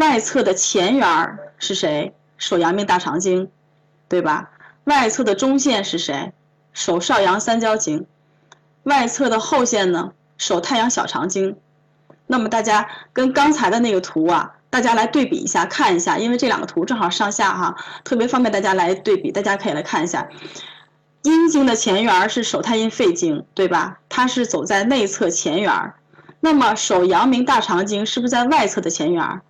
[0.00, 2.14] 外侧的前缘是谁？
[2.38, 3.50] 手阳明大肠经，
[4.08, 4.50] 对吧？
[4.84, 6.32] 外侧的中线是谁？
[6.72, 8.06] 手少阳三焦经。
[8.84, 11.54] 外侧的后线呢，手太阳小肠经。
[12.26, 19.30] 那么大家跟刚才的那个图啊，大家来对比一下，看一下，因为这两个图正好上下哈，特别方便大家来对比。
[19.30, 20.26] 大家可以来看一下，
[21.20, 23.98] 阴经的前缘是手太阴肺经，对吧？
[24.08, 25.92] 它是走在内侧前缘。
[26.40, 29.42] 那么手阳明大肠经是不是在外侧的前缘？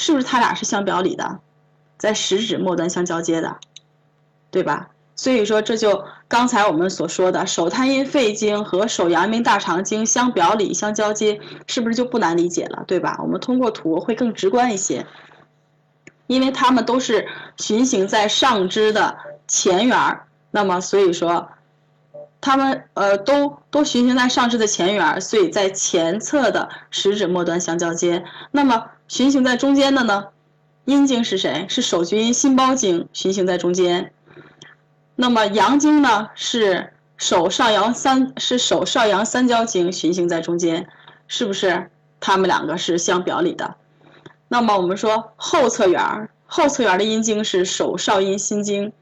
[0.00, 1.40] 是不是它俩是相表里的，
[1.98, 3.58] 在食指末端相交接的，
[4.50, 4.88] 对吧？
[5.14, 13.18] 所以说，这就刚才我们所说的手太阴肺经和手阳明大肠经相表里、相交接，是不是就不难理解了，对吧？
[13.20, 15.06] 我们通过图会更直观一些，
[16.26, 21.50] 因为它们都是循行在上肢的前缘儿，那么所以说，
[22.40, 28.24] 它们呃都都循行在上肢的前缘儿，所以在前侧的食指末端相交接。
[28.50, 30.28] 那么循行在中间的呢，
[30.84, 31.66] 阴经是谁？
[31.68, 34.12] 是手厥阴心包经循行在中间。
[35.16, 40.88] 那么阳经呢是手少阳三是手少阳三焦经循行在中间，
[41.26, 41.90] 是不是？
[42.20, 43.74] 它们两个是相表里的。
[44.46, 48.92] 那么我们说后侧缘后侧缘的阴经是手少阴心经，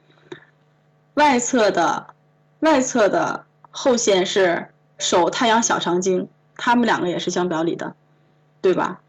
[1.15, 2.07] 外侧的
[2.61, 7.95] 外侧的后线是手太阳小肠经，它们两个也是相表里的，
[8.63, 9.01] 对吧？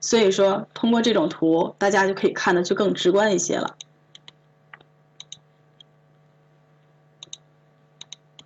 [0.00, 3.76] 所以说通过这种图，大家就可以看的就更直观一些了。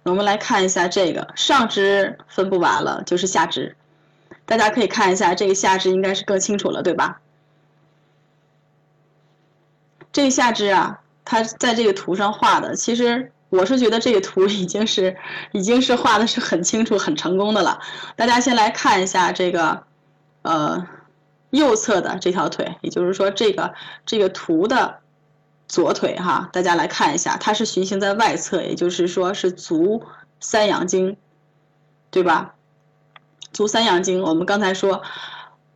[0.02, 3.76] 我们来看一下这个上肢分布完了，就是下肢。
[4.46, 7.20] 大家可以看一下这个下肢，应该是更清楚了，对吧？
[10.10, 15.16] 这个下肢啊，它在这个图上画的，其实我是觉得这个图已经是
[15.52, 17.78] 已经是画的是很清楚、很成功的了。
[18.16, 19.84] 大家先来看一下这个，
[20.42, 20.84] 呃，
[21.50, 23.74] 右侧的这条腿，也就是说这个
[24.06, 24.98] 这个图的。
[25.68, 30.02] 左腿哈，大家来看一下，它是循行在外侧，也就是说是足
[30.40, 31.16] 三阳经，
[32.10, 32.56] 对吧？
[33.52, 35.00] 足三阳经，我们刚才说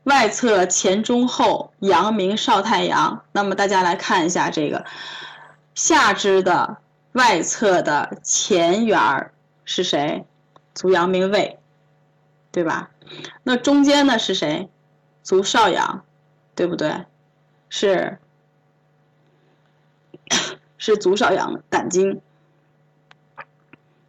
[0.02, 4.84] 外侧前中后阳明少太阳，那么大家来看一下这个
[5.76, 6.78] 下肢的
[7.12, 9.30] 外侧的前缘
[9.64, 10.24] 是谁？
[10.74, 11.60] 足阳明胃，
[12.50, 12.90] 对吧？
[13.44, 14.68] 那中间呢是谁？
[15.24, 16.04] 足少阳，
[16.54, 17.04] 对不对？
[17.68, 18.18] 是。
[20.78, 22.20] 是足少阳胆经，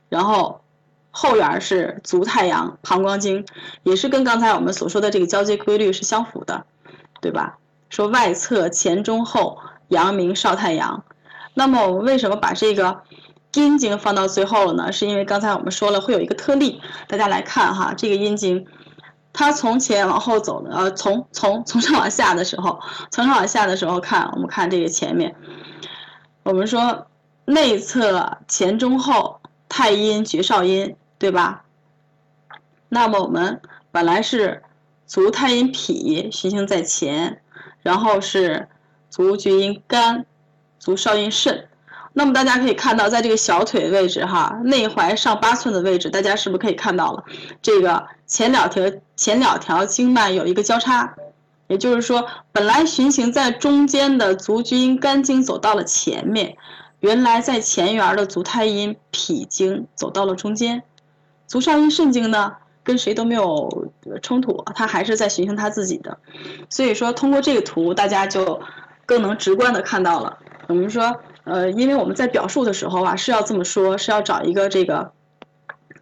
[0.10, 0.62] 然后
[1.10, 3.46] 后缘是足太阳膀胱经，
[3.84, 6.66] 也是跟刚才我们所说的这个交接规律是相符的，
[7.22, 7.58] 对吧？
[7.90, 11.06] 说外侧前中后阳明少太阳，
[11.54, 13.04] 那么我们为什么把这个
[13.54, 14.92] 阴经放到最后了呢？
[14.92, 18.68] 是因为刚才我们说了会有一个特例，大家来看哈，这个阴经，
[19.38, 22.80] 它从前往后走的，呃，从从从上往下的时候，
[23.12, 25.36] 从上往下的时候看，我们看这个前面。
[26.44, 27.08] 我们说
[27.44, 31.66] 内侧前中后太阴厥少阴，对吧？
[32.88, 34.64] 那么我们本来是
[35.06, 37.42] 足太阴脾循行在前，
[37.82, 38.70] 然后是
[39.10, 40.26] 足厥阴肝、
[40.80, 41.68] 足少阴肾。
[42.18, 47.24] 那么大家可以看到，在这个小腿位置哈，内踝上八寸的位置，大家是不是可以看到了？
[47.62, 48.84] 这个前两条
[49.16, 51.14] 前两条经脉有一个交叉。
[51.68, 56.56] 也就是说，本来循行在中间的足厥阴肝经走到了前面，
[57.00, 60.84] 原来在前缘的足太阴脾经走到了中间，
[61.48, 63.90] 足少阴肾经呢跟谁都没有
[64.22, 66.20] 冲突，它还是在循行它自己的。
[66.70, 68.62] 所以说，通过这个图，大家就
[69.08, 70.38] 更能直观的看到了。
[70.68, 75.12] 我们说，呃，因为我们在表述的时候啊，是要这么说，是要找一个这个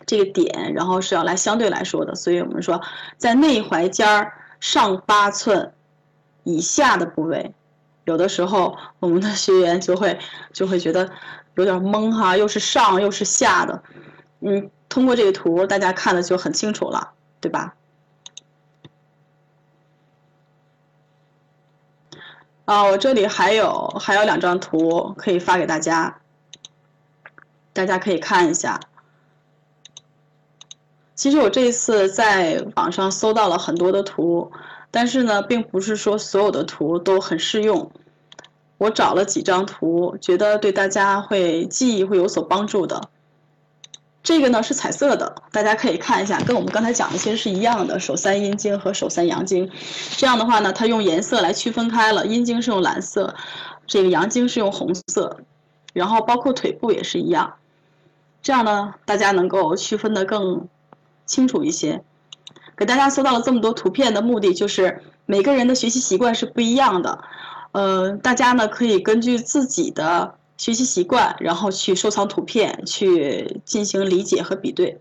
[0.06, 2.16] 这个点，然后是要来相对来说的。
[2.16, 2.82] 所以我们说，
[3.18, 4.34] 在内踝尖儿。
[4.64, 5.74] 上八寸
[6.46, 7.54] 以下的部位，
[8.06, 10.18] 有的时候我们的学员就会
[10.54, 11.10] 就会觉得
[11.56, 13.84] 有点懵哈，又是上又是下的，
[14.40, 17.12] 嗯，通过这个图大家看的就很清楚了，
[17.42, 17.76] 对吧？
[22.74, 26.18] 啊，我这里还有还有两张图可以发给大家，
[27.72, 28.80] 大家可以看一下。
[31.14, 34.52] 其实我这一次在网上搜到了很多的图，
[34.90, 37.92] 但是呢，并不是说所有的图都很适用。
[38.80, 43.10] 我找了几张图，觉得对大家会记忆会有所帮助的。
[44.24, 48.00] 这个呢是彩色的，大家可以看一下，跟我们刚才讲的其实是一样的。
[48.00, 49.70] 手三阴经和手三阳经，
[50.18, 53.36] 这样的话呢，它用颜色来区分开了，阴经是用蓝色，
[53.86, 55.38] 这个阳经是用红色，
[55.94, 57.54] 然后包括腿部也是一样。
[58.42, 60.68] 这样呢，大家能够区分的更。
[61.26, 62.04] 清楚一些，
[62.76, 67.24] 给大家搜到了这么多图片的目的就是每个人的学习习惯是不一样的，
[67.72, 74.98] 呃，大家呢可以根据自己的学习习惯，然后去收藏图片，去进行理解和比对。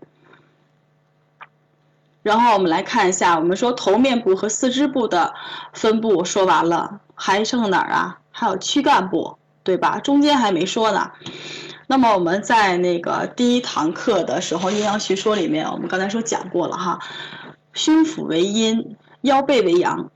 [2.21, 5.33] 然后我们来看一下，我们说头面部和四肢部的
[5.71, 8.19] 分布说完了，还剩哪儿啊？
[8.29, 9.99] 还有躯干部，对吧？
[9.99, 11.09] 中间还没说呢。
[11.87, 16.99] 那么我们在那个第一堂课的时候，阴阳学说里面，我们刚才说讲过了哈，
[17.71, 20.11] 胸腹为阴，腰背为阳。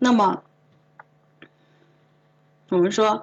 [0.00, 0.42] 那么
[2.70, 3.22] 我们说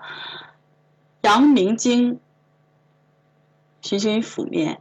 [1.27, 2.21] 阳明经
[3.81, 4.79] 循行于腹面。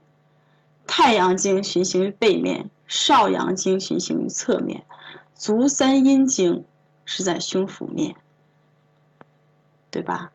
[0.87, 4.85] 太阳经循行于背面，少阳经循行于侧面，
[5.35, 6.65] 足三阴经
[7.05, 8.15] 是在胸腹面，
[9.91, 10.31] 对吧？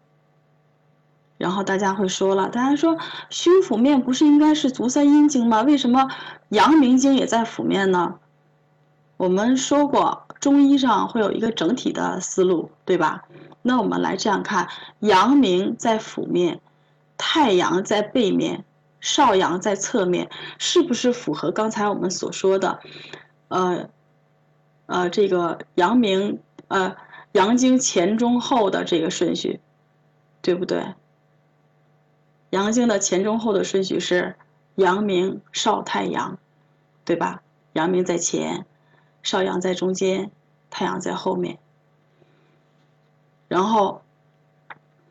[1.37, 2.97] 然后大家会说了，大家说
[3.29, 5.61] 胸腹面不是应该是足三阴经吗？
[5.61, 6.09] 为什么
[6.49, 8.19] 阳明经也在腹面呢？
[9.15, 13.23] 我们说过，中医上会有一个整体的思路，对吧？
[13.61, 14.67] 那我们来这样看，
[14.99, 16.61] 阳明在腹面，
[17.17, 18.63] 太阳在背面。
[19.03, 22.79] 少阳在侧面，是不是符合刚才我们所说的，
[23.47, 23.89] 呃，
[24.85, 26.95] 呃，这个阳明呃
[27.31, 29.59] 阳经前中后的这个顺序，
[30.43, 30.93] 对不对？
[32.51, 34.35] 阳经的前中后的顺序是
[34.75, 36.37] 阳明少太阳，
[37.03, 37.41] 对吧？
[37.73, 38.67] 阳明在前，
[39.23, 40.29] 少阳在中间，
[40.69, 41.57] 太阳在后面。
[43.51, 44.01] 然后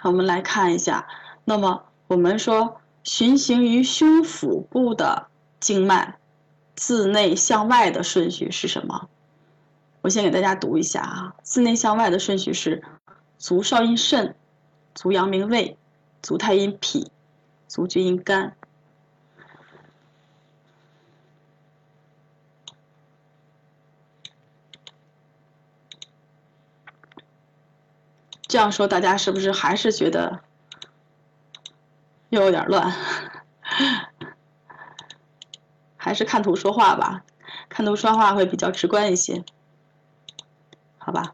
[0.02, 1.06] 我们来看一下，
[1.44, 2.80] 那么我们说。
[3.02, 5.28] 循行于胸腹部的
[5.58, 6.18] 经脉，
[6.76, 9.08] 自内向外的顺序是什么？
[10.02, 12.82] 我先给大家读一下啊，自内向外的顺序是：
[13.38, 14.36] 足少阴肾，
[14.94, 15.78] 足阳明胃，
[16.20, 17.10] 足太阴脾，
[17.68, 18.54] 足厥阴肝。
[28.50, 30.40] 这样说，大家是不是还是觉得？
[32.30, 32.92] 又有点乱，
[35.96, 37.22] 还是看图说话吧，
[37.68, 39.44] 看图说话会比较直观一些，
[40.98, 41.32] 好吧？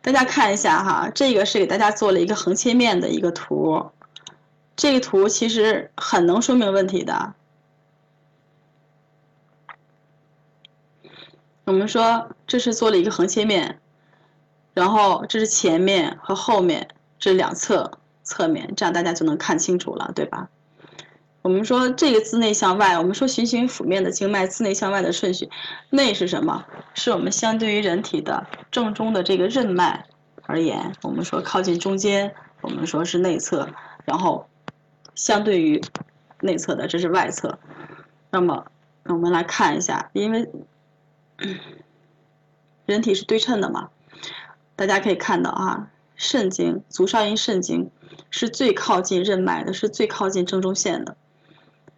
[0.00, 3.90] 大家看一下哈，这个是给大家做了一个横切面的一个图，
[4.76, 7.34] 这个图其实很能说明问题的。
[11.64, 13.80] 我们说这是做了一个横切面，
[14.78, 17.90] 然后这是前面和后面这两侧。
[18.30, 20.50] 侧面，这样大家就能看清楚了，对吧？
[21.40, 25.48] 我们说这个自内向外，我们说循行腹面的经脉，自内向外的顺序，
[25.88, 26.62] 内是什么？
[26.92, 30.04] 是我们相对于人体的正中的这个任脉
[30.42, 33.66] 而言，我们说靠近中间，我们说是内侧，
[34.04, 34.46] 然后
[35.14, 35.80] 相对于
[36.42, 37.58] 内侧的这是外侧。
[38.30, 38.66] 那么
[39.04, 40.46] 我们来看一下，因为
[42.84, 43.88] 人体是对称的嘛，
[44.86, 47.90] 大家可以看到啊，肾经，足少阴肾经。
[48.30, 51.16] 是最靠近任脉的，是最靠近正中线的，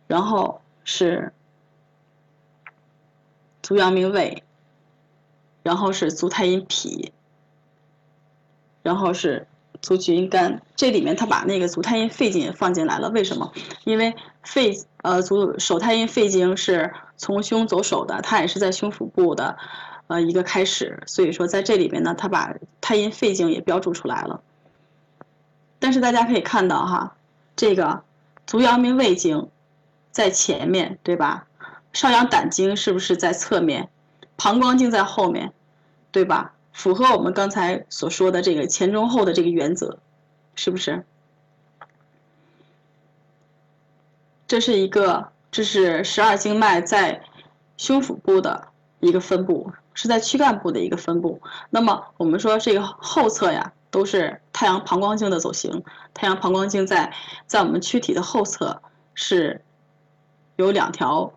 [0.07, 1.33] 然后是
[3.63, 4.45] 足阳明胃，
[5.65, 7.13] 然后是足太阴脾，
[8.83, 9.49] 然后是
[9.83, 10.63] 足厥阴肝。
[10.77, 13.53] 这里面他把那个足太阴肺经也放进来了，为什么？
[13.85, 14.15] 因为
[14.45, 19.59] 肺呃足手太阴肺经是从胸走手的，它也是在胸腹部的
[20.11, 24.43] 呃一个开始，所以说在这里边呢，他把太阴肺经也标注出来了。
[25.79, 27.17] 但是大家可以看到哈，
[27.55, 28.03] 这个
[28.45, 29.49] 足阳明胃经
[30.11, 31.47] 在前面，对吧？
[31.93, 33.89] 少阳胆经是不是在侧面？
[34.37, 35.53] 膀胱经在后面，
[36.11, 36.55] 对吧？
[36.73, 40.01] 符合我们刚才所说的这个前中后的这个原则，
[40.57, 41.05] 是不是？
[44.49, 47.23] 这是一个，这是十二经脉在
[47.77, 48.67] 胸腹部的
[48.99, 51.41] 一个分布，是在躯干部的一个分布。
[51.71, 53.73] 那么我们说这个后侧呀。
[53.93, 55.83] 都是太阳膀胱经的走形，
[56.15, 57.13] 太阳膀胱经在
[57.49, 58.81] 在我们躯体的后侧
[59.15, 59.65] 是
[60.55, 61.33] 有两条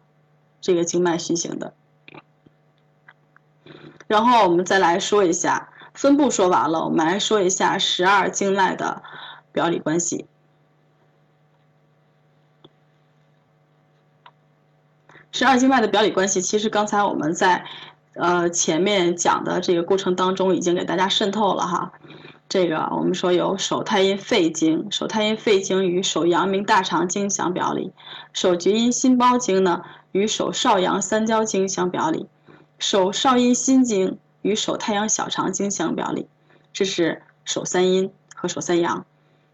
[0.62, 1.74] 这个经脉循行的。
[4.06, 9.02] 然后我们再来说一下分布，说完了，我们来说一下十二经脉的
[9.52, 10.28] 表里关系。
[15.32, 17.66] 十二经脉的表里关系，其实刚才我们在
[18.16, 21.92] 呃前面讲的这个过程当中已经给大家渗透了哈。
[22.50, 27.92] 这个我们说有手太阴肺经，手太阴肺经与手阳明大肠经相表里，
[28.32, 32.28] 手厥阴心包经呢与手少阳三焦经相表里，
[32.78, 36.28] 手少阴心经与手太阳小肠经相表里，
[36.74, 39.06] 这是手三阴和手三阳。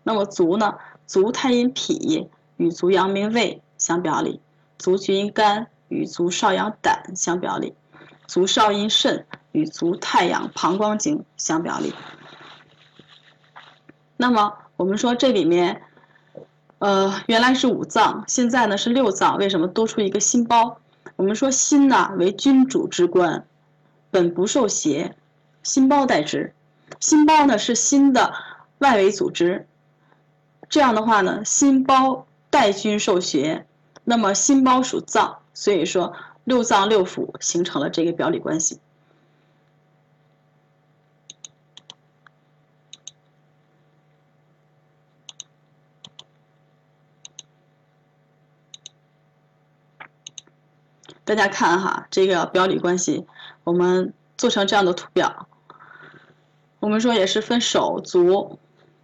[0.03, 4.41] 那么足呢，足太阴脾与足阳明胃相表里，
[4.77, 7.73] 足厥阴肝与足少阳胆相表里，
[8.29, 11.95] 足少阴肾与足太阳膀胱经相表里。
[14.17, 15.81] 那么我们说这里面，
[16.77, 20.77] 呃，原来是五脏，现在呢是六脏，为什么多出一个心包？
[21.15, 23.47] 我们说心呢为君主之官，
[24.11, 25.15] 本不受邪，
[25.63, 26.53] 心包代之。
[26.99, 28.31] 心包呢是心的
[28.77, 29.67] 外围组织，
[30.69, 33.65] 这样的话呢，心包代君受邪，
[34.03, 36.13] 那么心包属脏，所以说
[36.49, 38.79] 六脏六腑形成了这个表里关系。
[51.23, 53.27] 大家看哈，这个表里关系，
[53.63, 55.47] 我们做成这样的图表。
[56.79, 58.57] 我们说也是分手足，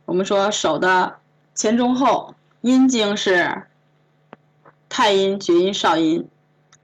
[0.05, 1.19] 我们说手的
[1.53, 3.67] 前中后阴经是
[4.89, 6.27] 太阴、厥阴、少阴，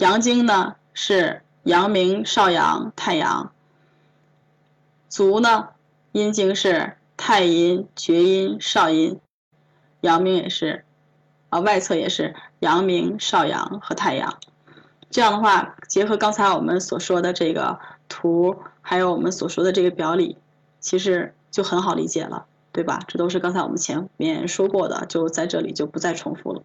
[0.02, 3.52] 阳经呢是阳明、少阳、太阳。
[5.10, 5.68] 足呢
[6.12, 9.20] 阴经是太阴、厥阴、少阴，
[10.00, 10.86] 阳明也是
[11.50, 14.40] 啊，外侧也是阳明、少阳和太阳。
[15.12, 17.78] 这样的话，结合刚才我们所说的这个
[18.10, 20.36] 图，还有我们所说的这个表里，
[20.80, 22.98] 其实就很好理解了，对吧？
[23.08, 26.64] 这都是刚才我们前面说过的，就在这里就不再重复了。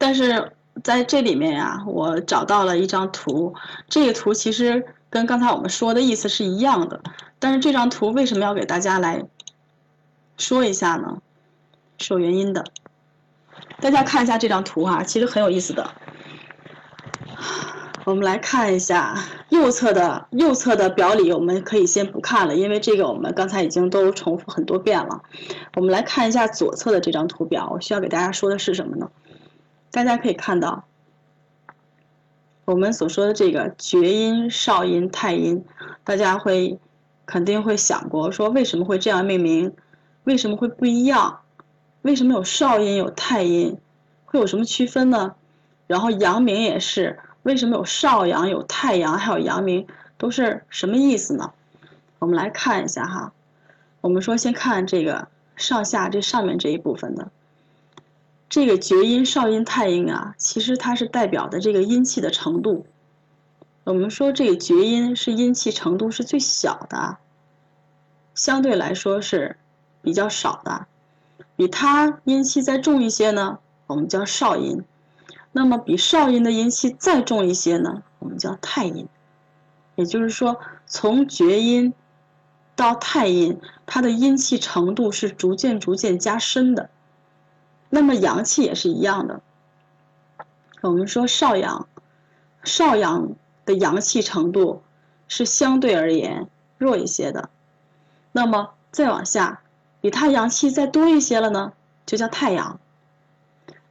[0.00, 3.54] 但是在这里面呀，我找到了一张图，
[3.86, 7.02] 这个图其实跟刚才我们说的意思是一样的，
[7.38, 9.22] 但是这张图为什么要给大家来
[10.38, 11.18] 说一下呢？
[11.98, 12.64] 是有原因的。
[13.78, 15.90] 大家看一下这张图哈，其实很有意思的。
[18.04, 19.14] 我们来看一下
[19.50, 25.22] 右侧的右侧的表里，我们可以先不看了，因为这个我们刚才已经都重复很多遍了。
[25.76, 29.10] 我们来看一下左侧的这张图表，我需要给大家说的是什么呢？
[29.90, 30.84] 大家可以看到，
[32.64, 35.64] 我们所说的这个厥阴、少阴、太阴，
[36.04, 36.78] 大家会
[37.26, 39.74] 肯定会想过，说为什么会这样命名？
[40.24, 41.40] 为什么会不一样？
[42.02, 43.78] 为什么有少阴有太阴，
[44.24, 45.34] 会有什么区分呢？
[45.86, 49.86] 然后阳明也是，为什么有少阳有太阳还有阳明，
[50.16, 51.52] 都是什么意思呢？
[52.20, 53.32] 我们来看一下哈，
[54.00, 55.26] 我们说先看这个
[55.56, 57.30] 上下这上面这一部分的，
[58.50, 62.84] 这个厥阴、少阴、太阴啊，其实它是代表的这个阴气的程度。
[63.84, 67.18] 我们说这个厥阴是阴气程度是最小的，
[68.34, 69.56] 相对来说是
[70.02, 70.86] 比较少的。
[71.54, 74.80] 比它阴气再重一些呢，我们叫少阴；
[75.52, 79.06] 那么比少阴的阴气再重一些呢，我们叫太阴。
[79.94, 81.94] 也就是说，从厥阴
[82.74, 86.90] 到太阴，它的阴气程度是逐渐逐渐加深的。
[87.90, 89.42] 那么阳气也是一样的。
[90.80, 91.86] 我们说少阳，
[92.64, 93.32] 少阳
[93.66, 94.82] 的阳气程度
[95.28, 97.50] 是相对而言弱一些的。
[98.32, 99.60] 那么再往下。
[100.02, 101.74] 比它阳气再多一些了呢，
[102.06, 102.80] 就叫太阳。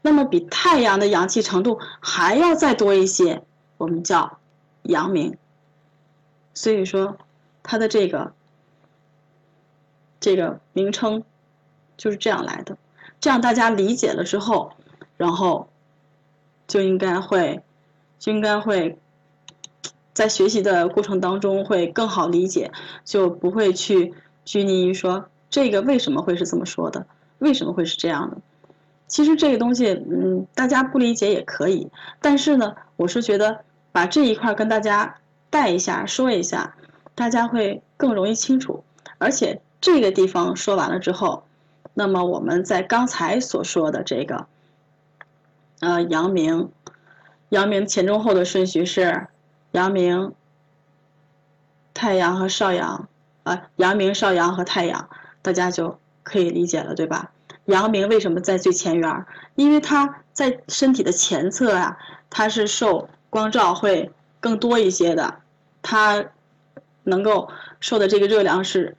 [0.01, 3.43] 那么比太阳的阳气程度还要再多一些，
[3.77, 4.39] 我们叫
[4.81, 5.37] 阳明。
[6.55, 7.15] 所以说，
[7.61, 8.33] 它的这个
[10.19, 11.23] 这个名称
[11.95, 12.75] 就是这样来的。
[13.19, 14.71] 这样大家理解了之后，
[15.17, 15.69] 然后
[16.67, 17.61] 就应该会
[18.17, 18.97] 就应该会
[20.13, 22.71] 在学习的过程当中会更好理解，
[23.03, 24.13] 就不会去
[24.45, 25.25] 拘泥于说。
[25.49, 27.07] 这个为什么会是这么说的？
[27.39, 28.37] 为什么会是这样的？
[29.07, 31.89] 其实这个东西，嗯，大家不理解也可以。
[32.21, 33.61] 但是呢，我是觉得
[33.91, 35.15] 把这一块跟大家
[35.49, 36.75] 带一下，说一下，
[37.15, 38.83] 大家会更容易清楚。
[39.17, 41.43] 而且这个地方说完了之后，
[41.99, 44.47] 那么我们在刚才所说的这个，
[45.81, 46.71] 呃，阳明，
[47.49, 49.27] 阳明前中后的顺序是
[49.71, 50.33] 阳明、
[51.93, 53.09] 太阳和少阳，
[53.43, 55.09] 呃，阳明、少阳和太阳。
[55.41, 57.31] 大家就可以理解了，对吧？
[57.65, 59.25] 阳明为什么在最前缘？
[59.55, 61.97] 因为它在身体的前侧啊，
[62.29, 65.41] 它是受光照会更多一些的，
[65.81, 66.27] 它
[67.03, 67.49] 能够
[67.81, 68.95] 受的这个热量是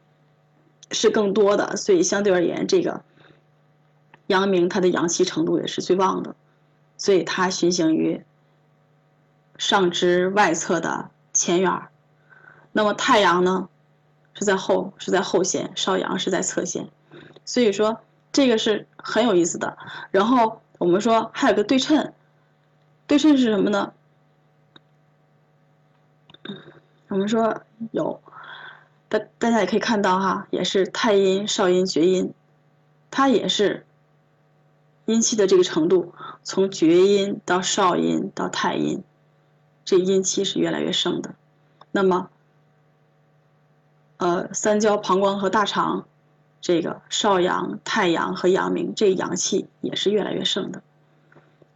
[0.91, 3.03] 是更多的，所以相对而言，这个
[4.27, 6.35] 阳明它的阳气程度也是最旺的，
[6.97, 8.23] 所以它循行于
[9.57, 11.83] 上肢外侧的前缘。
[12.73, 13.69] 那么太阳呢？
[14.33, 16.89] 是在后，是在后线；少阳是在侧线，
[17.45, 18.01] 所以说
[18.33, 19.77] 这个是很有意思的。
[20.13, 22.13] 然后我们说还有个对称，
[23.07, 23.93] 对称是什么呢？
[27.09, 27.61] 我们说
[27.91, 28.23] 有，
[29.11, 32.33] 大大家也可以看到哈，也是太阴、少阴、厥阴，
[33.11, 33.85] 它也是
[35.05, 39.05] 阴气的这个程度，从厥阴到少阴到太阴，
[39.85, 41.35] 这阴气是越来越盛的。
[41.91, 42.31] 那么。
[44.23, 46.05] 呃，三焦、膀胱和大肠，
[46.61, 50.83] 这个少阳、太阳和阳明，这阳气也是越来越盛的。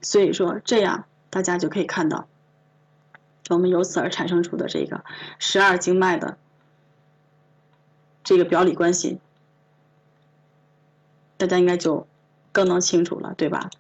[0.03, 2.29] 所以说这样大家就可以看到，
[3.49, 5.03] 我们由此而产生出的这个
[5.39, 6.37] 十二经脉的
[8.25, 9.19] 这个表里关系，
[11.37, 12.07] 大家应该就
[12.51, 13.71] 更能清楚了，对吧？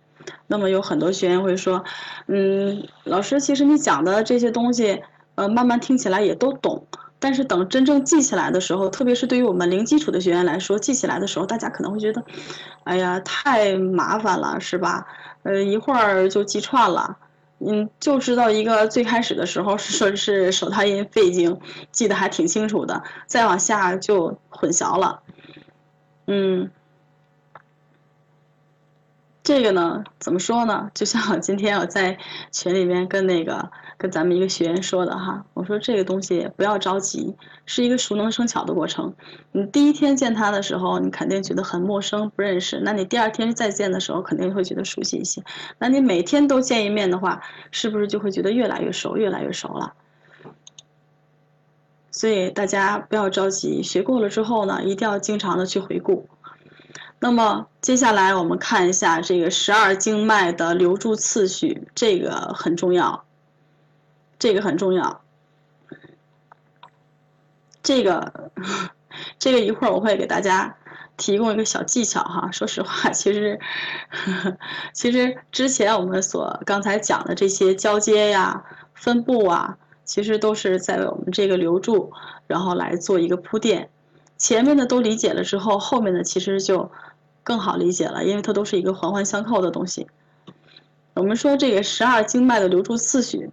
[0.46, 1.84] 那么有很多学员会说，
[2.28, 5.02] 嗯，老师，其实你讲的这些东西，
[5.34, 6.86] 呃，慢慢听起来也都懂。
[7.18, 12.22] 但是等真正记起来的时候，特别是对于我们零基础的学员来说，记起来的时候，大家可能会觉得，
[12.84, 15.06] 哎呀，太麻烦了，是吧？
[15.42, 17.16] 呃，一会儿就记串了，
[17.58, 21.60] 嗯，就知道一个最开始的时候是说是手太阴肺经，
[21.92, 25.22] 记得还挺清楚的，再往下就混淆了，
[26.26, 26.70] 嗯。
[29.46, 30.90] 这个呢，怎么说呢？
[30.94, 32.16] 就像今天我在
[32.50, 33.70] 群里面跟那个
[34.04, 37.34] 跟咱们一个学员说的哈，我说这个东西不要着急，
[37.64, 39.14] 是一个熟能生巧的过程。
[39.50, 45.42] 你第一天见他的时候，你肯定觉得很陌生不认识，那你第二天再见的时候，肯定会觉得熟悉一些。
[45.78, 47.40] 那你每天都见一面的话，
[47.70, 49.94] 是不是就会觉得越来越熟，越来越熟了？
[52.10, 56.28] 所以大家不要着急，学过了之后呢，一定要经常的去回顾。
[57.20, 63.24] 那么接下来我们看一下这个十二经脉的流注次序，这个很重要，
[64.44, 65.22] 这个很重要，
[67.82, 68.50] 这个
[69.38, 70.76] 这个一会儿我会给大家
[71.16, 72.50] 提供一个小技巧哈。
[72.52, 73.58] 说实话，其实
[74.92, 82.12] 其实之前我们所刚才讲的这些交接呀、分布啊，其实都是在为我们这个留住，
[82.46, 83.88] 然后来做一个铺垫。
[84.36, 86.92] 前面的都理解了之后，后面的其实就。
[87.42, 90.06] 更好理解了，因为它都是一个环环相扣的东西。
[91.12, 93.50] 我们说这个十二经脉的流注次序，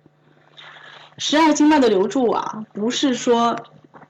[1.24, 3.56] 十二经脉的流注啊，不是说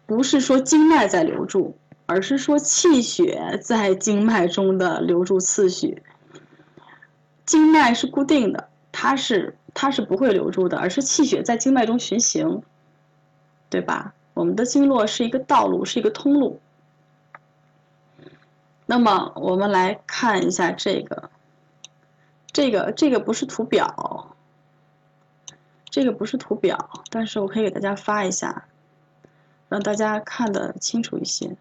[0.06, 6.02] 不是说经脉在流注，而是说气血在经脉中的流注次序。
[7.46, 12.64] 经脉是固定的，它是它是不会流注的，而是气血在经脉中循行，
[13.70, 14.14] 对吧？
[14.34, 16.62] 我们的经络是一个道路，是一个通路。
[18.86, 21.30] 那么我们来看一下这个，
[22.54, 24.34] 这个这个不是图表，
[25.92, 28.66] 这个不是图表，但是我可以给大家发一下，
[29.70, 31.56] 让大家看得清楚一些。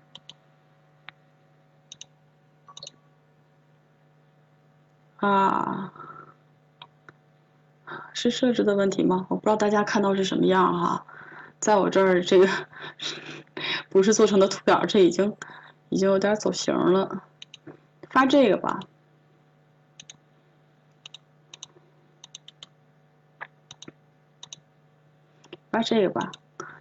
[5.18, 5.92] 啊，
[8.14, 9.26] 是设置的问题吗？
[9.28, 11.04] 我不知道大家看到是什么样哈，
[11.58, 12.48] 在我这儿这个
[13.90, 15.36] 不是做成的图表，这已经。
[15.92, 17.24] 已经有点走形了，
[18.10, 18.78] 发这个吧，
[25.70, 26.32] 发这个吧，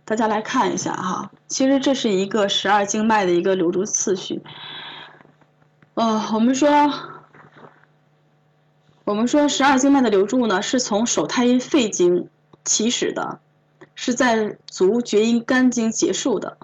[0.03, 1.31] 大家来看一下哈。
[1.47, 4.41] 其实这是一个十二经脉的一个流注次序。
[5.93, 6.69] 呃，我们说，
[9.03, 12.27] 我们说十二经脉的流注呢，是从手太阴肺经
[12.63, 13.39] 起始的，
[13.95, 16.57] 是在足厥阴肝经结束的。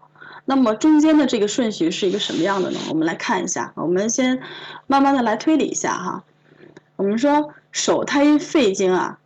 [0.46, 2.80] 那么中间的这个顺序是一个什么样的呢？
[2.90, 4.42] 我们来看一下，我们先
[4.88, 6.24] 慢慢的来推理一下哈。
[6.96, 9.20] 我们说手太阴肺经啊，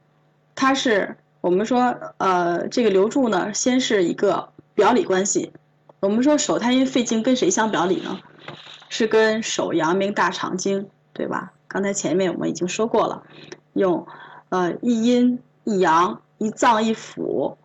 [0.56, 5.52] 它是我们说呃这个流注呢，先是一个表里关系。
[6.00, 8.20] 我们说手太阴肺经跟谁相表里呢？
[8.90, 11.54] 是跟手阳明大肠经，对吧？
[11.68, 13.24] 刚才前面我们已经说过了，
[13.74, 14.08] 用
[14.50, 17.56] 呃一阴一阳一脏一腑，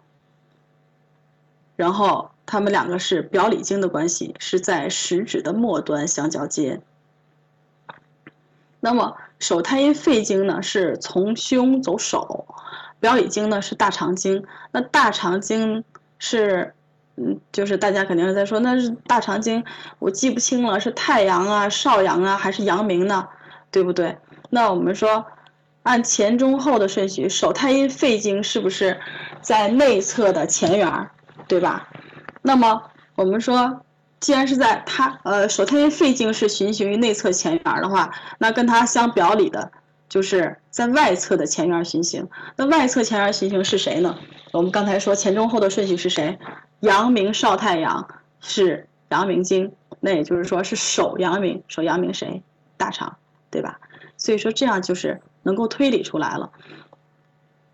[1.76, 2.30] 然后。
[2.46, 6.82] 他们两个是表里经的关系，是在食指的末端相交接。
[8.80, 12.46] 那么手太阴肺经呢，是从胸走手，
[13.00, 14.44] 表里经呢是大肠经。
[14.72, 15.84] 那大肠经
[16.18, 16.74] 是，
[17.16, 19.64] 嗯，就是大家肯定是在说，那是大肠经，
[19.98, 23.28] 我记不清了，是太阳啊、少阳啊，还是阳明呢？
[23.70, 24.16] 对不对？
[24.50, 25.26] 那我们说，
[25.82, 28.98] 按前中后的顺序，手太阴肺经是不是
[29.40, 31.10] 在内侧的前缘，
[31.48, 31.88] 对吧？
[32.42, 32.82] 那么
[33.16, 33.84] 我们说，
[34.20, 39.70] 既然是在它呃手太阴肺经是循行于内侧前缘的话，那跟它相表里的，
[40.14, 42.28] 就是在外侧的前缘循行。
[42.54, 44.16] 那外侧前缘循行是谁呢？
[44.52, 46.38] 我们刚才说前中后的顺序是谁？
[46.78, 48.06] 阳明少太阳
[48.38, 52.40] 是阳明经，那也就是说是手阳明，手阳明谁？
[52.76, 53.16] 大肠，
[53.50, 53.80] 对吧？
[54.16, 56.48] 所以说这样就是能够推理出来了。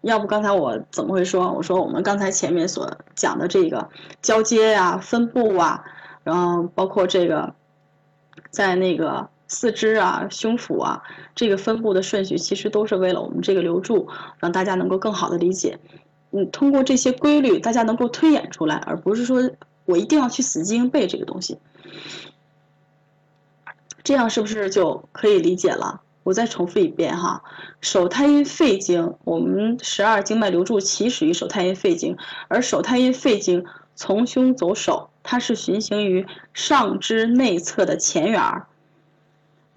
[0.01, 1.53] 要不刚才我怎么会说？
[1.53, 3.91] 我说我们刚才前面所讲的这个
[4.23, 5.85] 交接呀、分布啊，
[6.25, 7.55] 然后包括这个
[8.49, 11.03] 在那个四肢啊、胸腹啊
[11.35, 15.79] 这个分布的顺序，其实都是为了我们这个留住，让大家能够更好的理解。
[16.31, 19.51] 嗯，通过这些规律，大家能够推演出来，而不是说
[19.85, 21.59] 我一定要去死记硬背这个东西。
[24.05, 26.01] 这样是不是就可以理解了？
[26.23, 27.43] 我再重复一遍哈，
[27.81, 33.65] 手太阴肺经，我们十二经脉流注起始于手太阴肺经，而手太阴肺经
[33.97, 38.67] 从胸走手，它是循行于上肢内侧的前缘儿。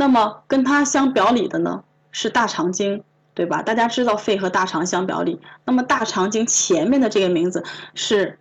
[0.04, 1.82] 那么跟它相表里的呢
[2.12, 3.62] 是大肠经，对吧？
[3.62, 7.64] 大家知道肺和大肠相表里，那么大肠经前面的这个名字
[7.96, 8.38] 是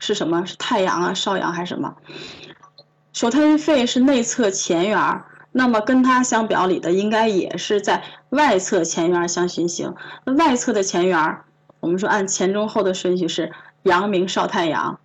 [0.00, 0.44] 是什么？
[0.44, 1.94] 是太阳啊、少阳还是什么？
[3.12, 5.22] 手太阴肺是内侧前缘。
[5.52, 9.94] 那么跟它相表里的，应该也是在外侧前缘相循行。
[10.24, 11.38] 那外侧的前缘，
[11.78, 13.52] 我们说按前中后的顺序是
[13.84, 14.98] 阳明少太阳，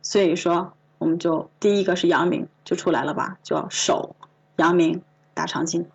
[0.00, 4.14] 所以说我们就第一个是阳明就出来了吧，叫手
[4.58, 5.02] 阳明
[5.36, 5.86] 大肠经。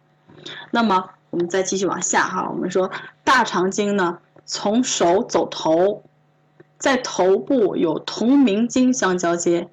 [0.70, 2.92] 那么我们再继续往下哈，我们说
[3.24, 6.04] 大肠经呢，从手走头，
[6.78, 9.68] 在头部有同名经相交接，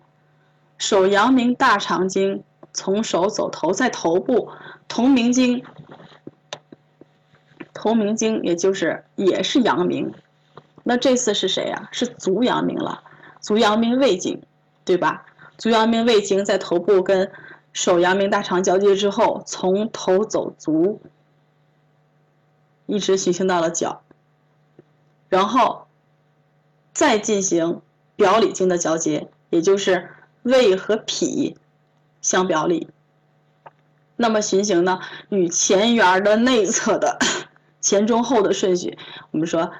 [0.78, 2.42] 手阳明大肠经。
[2.74, 4.50] 从手走头，在头部
[4.86, 5.64] 同名经，
[7.72, 10.12] 同名经也就是也是阳明，
[10.84, 11.88] 那这次是谁呀？
[11.90, 13.02] 是足阳明了，
[13.40, 14.40] 足阳明胃经，
[14.84, 15.24] 对吧？
[15.56, 17.28] 足阳明胃经在头部跟
[17.78, 21.00] 手阳明大肠交接之后，从头走足，
[22.86, 24.02] 一直循行到了脚，
[25.28, 25.86] 然后
[26.92, 27.80] 再进行
[28.16, 30.10] 表里经的交接，也就是
[30.42, 31.56] 胃和脾。
[32.20, 32.88] 相表里，
[34.16, 34.98] 那么循行呢？
[35.28, 37.16] 与前缘的内侧的
[37.80, 38.98] 前中后的顺序，
[39.30, 39.70] 我们说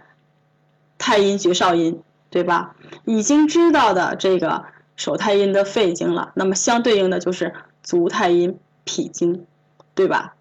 [0.99, 2.77] 太阴绝少阴，对吧？
[3.05, 7.53] 已经知道的这个手太阴的肺经了，那么相对应的就是
[7.83, 9.47] 足太阴脾经，
[9.95, 10.35] 对吧？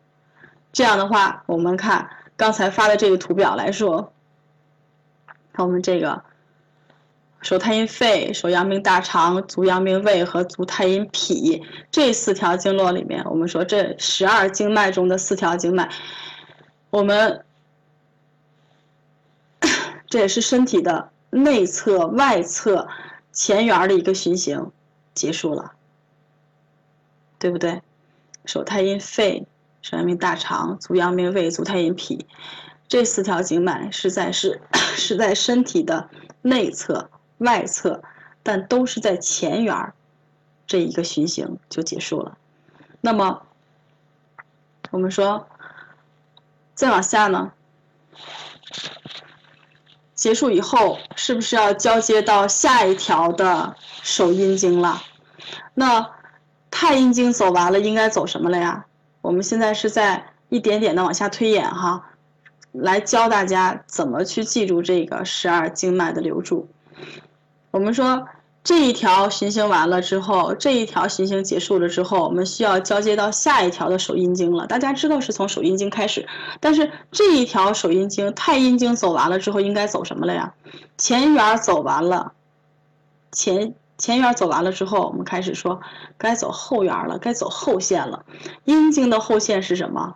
[0.71, 4.13] 这样的话，我们看刚才发的这个图表来说，
[5.53, 6.23] 看我们这个。
[7.39, 15.87] 手太阴肺、手阳明大肠、足阳明胃和足太阴脾这四条经络里面，我们说这十二经脉中的四条经脉，
[16.89, 17.45] 我们
[20.09, 22.89] 这也是身体的内侧、外侧、
[23.31, 24.71] 前缘的一个循行
[25.13, 25.73] 结束了，
[27.39, 27.81] 对不对？
[28.45, 29.45] 手太阴肺、
[29.81, 32.25] 手阳明大肠、足阳明胃、足太阴脾
[32.87, 34.61] 这四条经脉是在是
[34.95, 36.09] 是在身体的
[36.41, 37.09] 内侧。
[37.39, 38.01] 外侧，
[38.41, 39.93] 但都是在前缘儿，
[40.65, 42.35] 这一个循行就结束了。
[42.99, 43.43] 那么，
[44.89, 45.47] 我们说，
[46.73, 47.51] 再往下呢，
[50.15, 55.03] 结束以后是不是要交接到下一条的手阴经了？
[55.75, 56.09] 那
[56.79, 58.85] 太阴经走完了，应该走什么了呀？
[59.21, 62.03] 我们现在是在一点点的往下推演哈，
[62.71, 66.69] 来教大家怎么去记住这个十二经脉的流注。
[67.71, 68.27] 我们说
[68.63, 74.67] 这一条循行完了之后，这一条循行结束了之后，我们需要交接到下一条的手阴经了。
[74.67, 76.27] 大家知道是从手阴经开始，
[76.59, 80.53] 但是这一条手阴经太阴经走完了之后，应该走什么了呀？
[80.95, 82.33] 前缘走完了，
[83.31, 85.81] 前前缘走完了之后，我们开始说
[86.17, 88.25] 该走后缘了，该走后线了。
[88.65, 90.15] 阴经的后线是什么？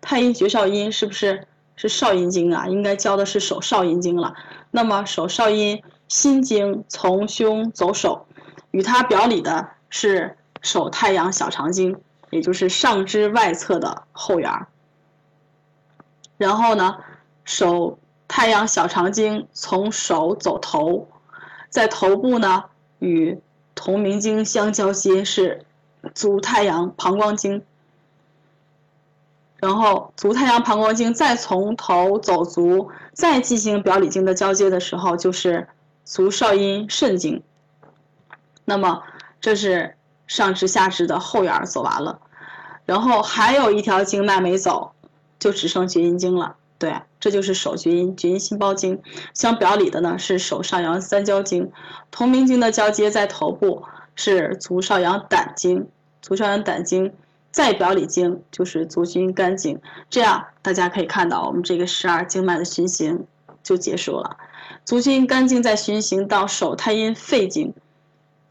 [0.00, 2.66] 太阴绝少阴是不是是少阴经啊？
[2.66, 4.34] 应该教的是手少阴经了。
[4.70, 5.82] 那么手少阴。
[6.08, 8.26] 心经从胸走手，
[8.70, 14.66] 与它表里的是手太阳小肠经，也就是上肢外侧的后缘。
[16.36, 16.98] 然后呢，
[17.46, 21.08] 手太阳小肠经从手走头，
[21.70, 22.64] 在头部呢
[23.02, 23.38] 与
[23.74, 25.66] 同名经相交接是
[26.14, 27.62] 足太阳膀胱经。
[29.58, 35.68] 然后足太阳膀胱经再从头走足，再进行表里经的交接的时候，就是。
[36.04, 37.44] 足少阴肾经，
[38.64, 39.04] 那么
[39.40, 39.94] 这是
[40.26, 42.20] 上肢下肢的后缘走完了，
[42.84, 44.92] 然后还有一条经脉没走，
[45.38, 46.56] 就只剩厥阴经了。
[46.76, 49.00] 对，这就是手厥阴，厥阴心包经。
[49.32, 51.70] 相表里的呢是手上阳三焦经，
[52.10, 53.84] 同名经的交接在头部
[54.16, 55.86] 是足少阳胆经，
[56.20, 57.12] 足少阳胆经
[57.52, 59.80] 再表里经就是足厥肝经。
[60.10, 63.24] 这样大家可以看到我们这个十二经脉的循行
[63.62, 64.36] 就结束了。
[64.84, 67.72] 足厥肝经在循行到手太阴肺经，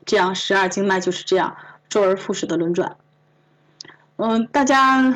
[0.06, 1.58] 这样十二经脉就是这样
[1.90, 2.96] 周而复始的轮转。
[4.16, 5.14] 嗯，大家，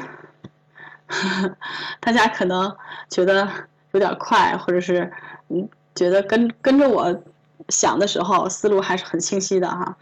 [1.99, 2.75] 大家可能
[3.09, 3.47] 觉得
[3.91, 5.11] 有点快，或者是
[5.49, 7.23] 嗯觉得跟跟着我
[7.69, 9.97] 想的时候思路还是很清晰的哈。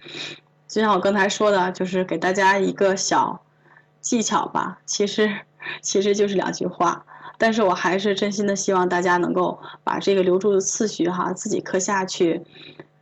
[0.68, 3.41] 就像我刚才说的，就是给大家一个小
[4.01, 5.32] 技巧吧，其实
[5.82, 7.06] 其实就是两句话。
[7.38, 12.41] 但是我还是真心的希望大家能够把这个留住的次序哈，自己课下去，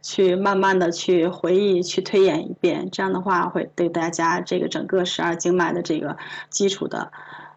[0.02, 6.18] 去慢慢的去回忆、去推演一遍，这样的话会对大家这个整个十二经脉的这个
[6.50, 7.12] 基础的，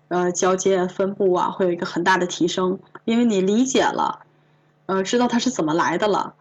[0.08, 4.20] 呃交接分布啊，会有一个很大的提升，因为你理解了，
[4.86, 6.34] 呃，知道它是怎么来的了，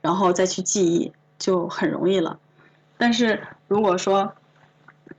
[0.00, 2.38] 然后再去记忆就很容易了。
[2.96, 4.32] 但是如果说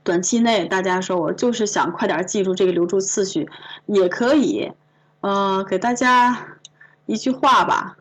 [0.02, 3.48] 短期内大家说我就是想快点记住这个留住次序，
[3.86, 4.72] 也可以，
[5.20, 6.58] 呃，给大家
[7.06, 7.96] 一句话吧，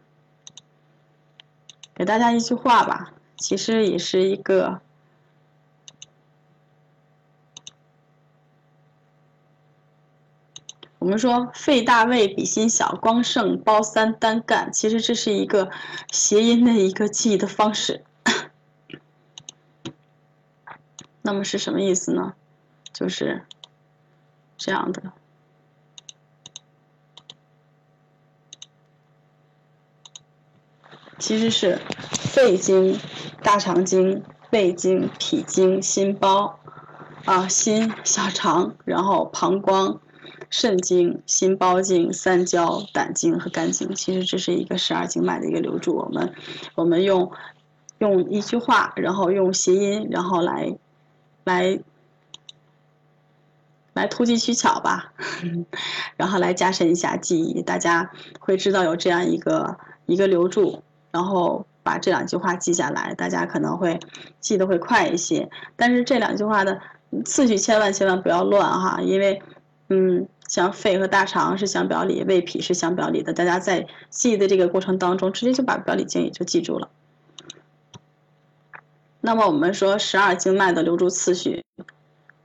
[1.96, 4.82] 给大家一句话吧，其实也是一个。
[11.00, 15.72] 我们说肺大胃比心小，光剩包三单干，其实这是一个
[16.12, 18.04] 谐音的一个记忆的方式。
[21.22, 22.34] 那么是什么意思呢？
[22.91, 23.45] 就是
[24.58, 25.02] 这样的，
[31.18, 31.80] 其实是
[32.12, 33.00] 肺经、
[33.41, 36.60] 大肠经、胃经、脾经、心包
[37.24, 40.02] 啊，心、小肠，然后膀胱。
[40.52, 45.95] 肾经、心包经、三焦、胆经和肝经，其实这是一个十二经脉的一个流注。
[45.95, 46.34] 我们，
[46.74, 47.32] 我们用
[48.00, 50.76] 用一句话，然后用谐音，然后来
[51.43, 51.80] 来
[53.93, 55.14] 来突击取巧吧，
[56.18, 57.62] 然后来加深一下记忆。
[57.62, 59.78] 大家会知道有这样一个
[60.08, 60.82] 一个流注，
[61.12, 64.00] 然后把这两句话记下来，大家可能会
[64.39, 65.47] 记得会快一些。
[65.76, 66.82] 但是这两句话的
[67.24, 69.39] 次序千万千万不要乱哈，因为
[69.89, 70.28] 嗯。
[70.50, 73.32] 像肺和大肠是相表里，胃脾是相表里的。
[73.32, 76.89] 大家在记的这个过程当中，直接就把表里经也就记住了。
[79.22, 81.64] 那么我们说十二经脉的流注次序，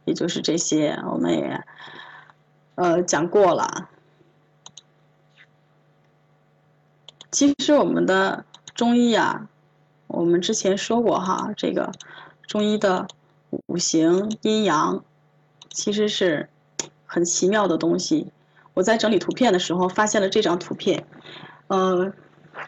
[0.04, 1.64] 也就是这些，我们也
[2.74, 3.88] 呃讲过了。
[7.30, 8.44] 其实我们的
[8.74, 9.48] 中医啊，
[10.08, 11.90] 我们之前说过哈，这个
[12.46, 13.08] 中医的
[13.48, 15.02] 五行阴阳
[15.70, 16.50] 其实是。
[17.14, 18.26] 很奇妙的东西，
[18.74, 21.06] 我在整理图片的时候发现了这张图片，
[21.68, 22.12] 呃，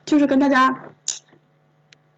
[0.05, 0.85] 就是跟大家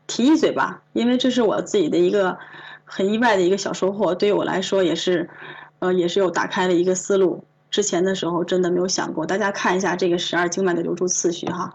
[0.07, 2.37] 提一嘴吧，因为这是我自己的一个
[2.85, 5.31] 很意外的一个小收获，对于我来说也是，
[5.79, 7.45] 呃，也是有打开了一个思路。
[7.71, 11.75] 之前的时候真的没有想过，大家看一下这个十二经脉的流注次序哈，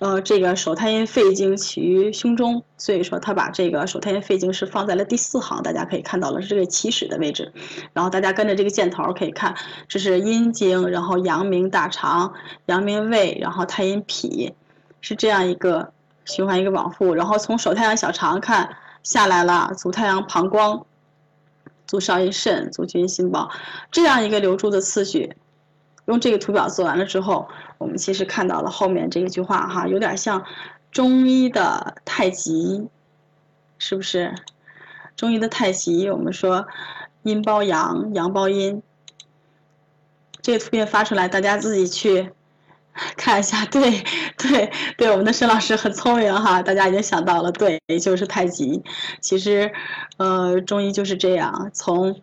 [0.00, 7.52] 呃，这个手太阴肺经起于胸中，所以说他把这个手太阴肺经是放在了第四行，大家可以看到了是这个起始的位置，
[7.92, 9.54] 然后大家跟着这个箭头可以看，
[9.88, 12.32] 这是阴经，然后阳明大肠，
[12.66, 14.52] 阳明胃，然后太阴脾，
[15.00, 15.92] 是这样一个
[16.24, 18.68] 循环一个往复，然后从手太阳小肠看
[19.04, 20.84] 下来了，足太阳膀胱。
[21.90, 23.50] 足少阴肾，足厥阴心包，
[23.90, 25.34] 这样一个流注的次序，
[26.06, 30.44] 用这个图表做完了之后，我们其实看到了后面这一句话哈，有点像
[30.92, 32.86] 中医的太极，
[33.80, 34.32] 是不是？
[35.16, 36.64] 中医的太极，我们说
[37.24, 38.80] 阴包阳，阳包阴，
[40.40, 42.30] 这个图片发出来，大家自己去。
[43.16, 44.02] 看一下，对，
[44.36, 48.82] 对，对，我们的沈老师很聪明哈，大家已经想到了，对，就是太极。
[49.20, 49.72] 其实，
[50.18, 52.20] 呃，中医就是这样，从，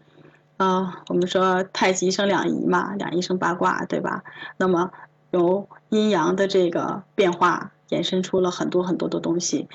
[0.57, 4.23] 呃，我们说太极生两仪嘛，两仪生八卦，对吧？
[4.57, 4.91] 那么
[5.31, 9.67] 由阴阳的这个变化，衍生出了很多很多的东西，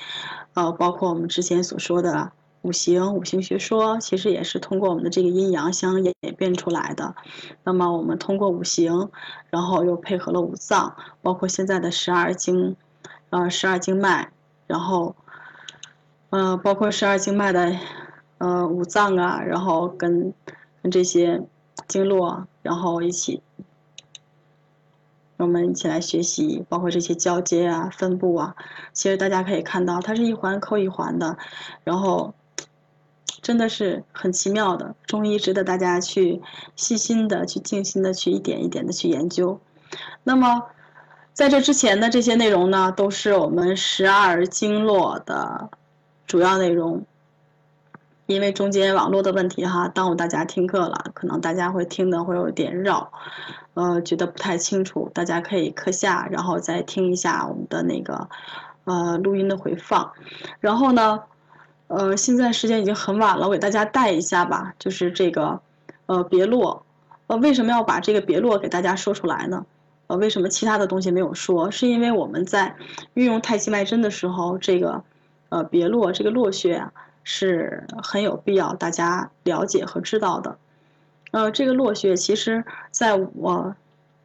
[0.54, 2.32] 呃，包括我们之前所说的。
[2.62, 7.16] 五行，五行学说其实也是通过我们的这个阴阳相演变出来的。
[7.64, 9.10] 那么我们通过五行，
[9.50, 12.76] 然后又配合了五脏，包括现在的十二经，
[13.30, 14.30] 呃，十二经脉，
[14.68, 15.16] 然后，
[16.30, 17.76] 呃，包括十二经脉的，
[18.38, 20.32] 呃，五脏啊，然后跟
[20.82, 21.42] 跟这些
[21.88, 23.42] 经络，然后一起，
[25.36, 28.54] 我们一起来学习，包括这些交接啊、分布啊，
[28.92, 31.36] 其实大家可以看到，它是一环扣一环的，
[31.82, 32.32] 然后。
[33.42, 36.40] 真的是很奇妙的中医，值得大家去
[36.76, 39.60] 细心的、去静心的、去一点一点的去研究。
[40.22, 40.62] 那么，
[41.32, 45.68] 在这之前的这些内容呢，都是我们十二经络的
[46.24, 47.04] 主要内容。
[48.26, 53.12] 因为中间网络的问题哈，耽误大家听课了，可能大家会听的会有点绕，
[53.74, 55.10] 呃，觉得不太清楚。
[55.12, 58.28] 大家可以课下，然后再听一下我们的那个
[58.84, 60.12] 呃录音的回放，
[60.60, 61.24] 然后呢。
[61.92, 65.60] 呃，现在时间已经很晚了，我给大家带一下吧，就是这个，
[66.06, 66.86] 呃，别络，
[67.26, 69.66] 呃，为什么要把这个别络给大家说出来呢？
[70.06, 71.70] 呃，为什么其他的东西没有说？
[71.70, 72.74] 是因为我们在
[73.12, 75.04] 运用太极脉针的时候，这个，
[75.50, 76.90] 呃，别络这个络穴啊，
[77.24, 80.56] 是很有必要大家了解和知道的。
[81.32, 83.76] 呃，这个络穴其实在我，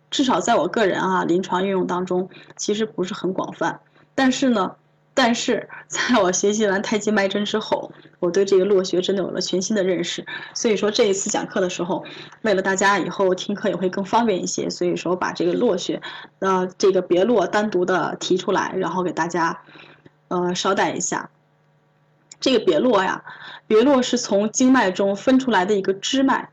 [0.10, 3.82] 至少在我个人啊临床运用当中，其实不是很广泛，
[4.16, 4.78] 但是呢。
[5.20, 10.24] 但是在我学习完太极脉针之后，我对这个络穴真的有了全新的认识。
[10.54, 12.06] 所以说这一次讲课的时候，
[12.44, 16.00] 为了大家以后听课也会更方便一些，所以说把这个络穴，
[16.38, 19.60] 呃，这个别络单独的提出来，然后给大家，
[20.28, 21.32] 呃，捎带一下。
[22.40, 23.24] 这个别络呀，
[23.66, 26.50] 别络是从经脉中分出来的一个支脉，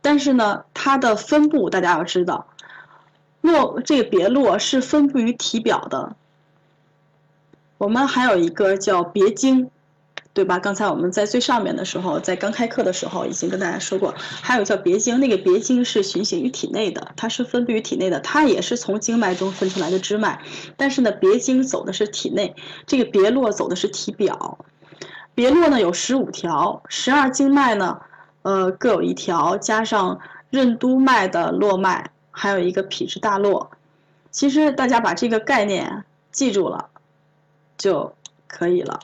[0.00, 2.46] 但是呢，它的分布大家要知道，
[3.42, 6.16] 络这个别络是分布于体表的。
[7.80, 9.70] 我们还有一个叫别经，
[10.34, 10.58] 对吧？
[10.58, 20.42] 刚才我们在最上面的时候，在刚开课的时候已经跟大家说过，还有叫别经，那个别经是循行于体内的，它是分布于体内的，它也是从经脉中分出来的支脉，
[20.76, 22.54] 但是呢，别经走的是体内，
[22.86, 24.58] 这个别络走的是体表。
[25.34, 27.98] 别络呢有十五条，十二经脉呢，
[28.42, 30.20] 呃各有一条，加上
[30.50, 33.70] 任督脉的络脉，还有一个脾之大络。
[34.30, 36.90] 其实大家把这个概念记住了
[37.80, 38.14] 就
[38.46, 39.00] 可以了。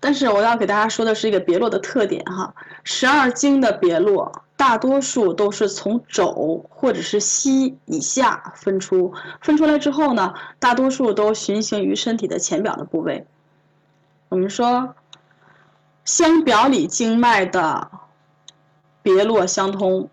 [0.00, 4.42] 但是我要给大家说的是一个别络的特点哈，十二经的别络。
[4.56, 13.24] 大多数都是从肘或者是膝以下分出，分出来之后呢，大多数都循行于身体的前表的部位。
[14.28, 14.94] 我们说，
[16.04, 17.90] 相表里经脉的
[19.02, 20.10] 别络相通，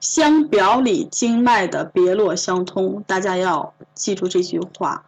[0.00, 5.04] 相表里经脉的别络相通，大家要记住这句话。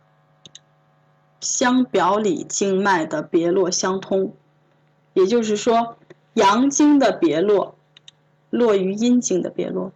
[1.41, 4.35] 相表里经脉的别络相通，
[5.15, 5.97] 也就是说。
[6.35, 7.75] 阳经的别络，
[8.51, 9.91] 落于阴经的别络，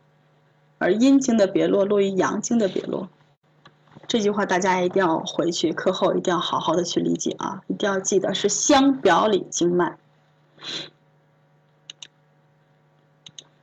[0.78, 3.08] 而阴经的别络落于阳经的别络。
[4.08, 7.62] 这句话大家一定要回去课后一定要好好的去理解啊！
[7.68, 9.96] 一定要记得是相表里经脉。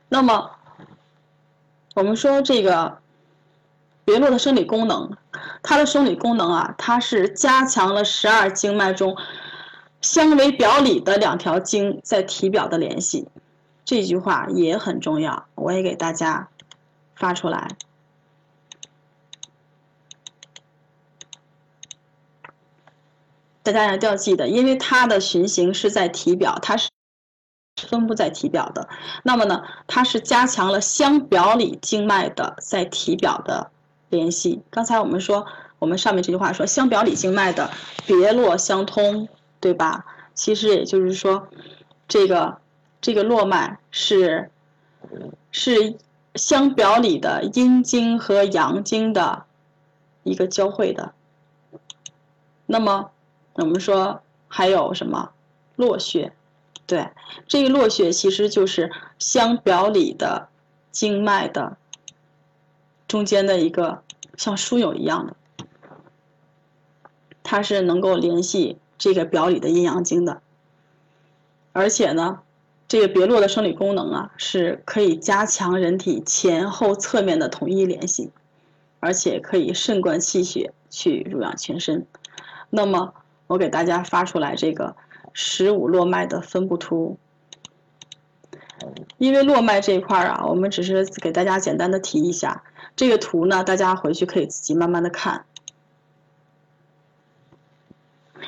[0.08, 0.50] 那么，
[1.94, 2.98] 我们说这个
[4.04, 5.16] 别络的生理功能，
[5.62, 9.16] 它的生理功能啊，它是加强了十二经脉中。
[10.00, 13.28] 相为表里的两条经在体表的联系，
[13.84, 16.48] 这句话也很重要，我也给大家
[17.14, 17.68] 发出来。
[23.62, 26.90] 大家一定要记得，因为它的循行是在体表，它是
[27.76, 28.88] 分布在体表的。
[29.22, 33.70] 那么呢，它是加强了相表里经脉的在体表的
[34.10, 34.62] 联系。
[34.70, 35.46] 刚才我们说，
[35.78, 37.70] 我们上面这句话说，相表里经脉的
[38.06, 39.28] 别络相通。
[39.62, 40.04] 对吧？
[40.34, 41.46] 其实也就是说，
[42.08, 42.58] 这个
[43.00, 44.50] 这个络脉是
[45.52, 45.96] 是
[46.34, 49.44] 相表里的阴经和阳经的
[50.24, 51.12] 一个交汇的。
[52.66, 53.12] 那么
[53.52, 55.30] 我们说还有什么
[55.76, 56.32] 络穴？
[56.92, 57.08] 对，
[57.48, 60.50] 这个络穴其实就是相表里的
[60.90, 61.78] 经脉的
[63.08, 64.02] 中间的一个
[64.36, 65.34] 像枢纽一样的，
[67.42, 68.76] 它是能够联系。
[68.98, 70.42] 这个表里的阴阳经的，
[71.72, 72.40] 而且呢，
[72.86, 78.30] 这个别络的生理功能啊，是可以加强人体前后侧面的统一联系，
[79.00, 82.06] 而且可以肾灌气血，去濡养全身。
[82.70, 83.12] 那么，
[83.48, 84.94] 我给大家发出来这个
[85.32, 87.18] 十五络脉的分布图，
[89.18, 92.64] 因为络脉这一块啊，我们只是给大家简单的提一下，
[92.96, 95.44] 这个图呢，大家回去可以自己慢慢的看。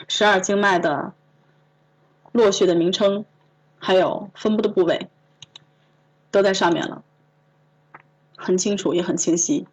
[0.09, 1.13] 十二经脉的
[2.33, 3.25] 络穴的名称，
[3.79, 5.09] 还有分布的部位，
[6.31, 7.03] 都在上面了，
[8.37, 9.67] 很清楚也很清晰。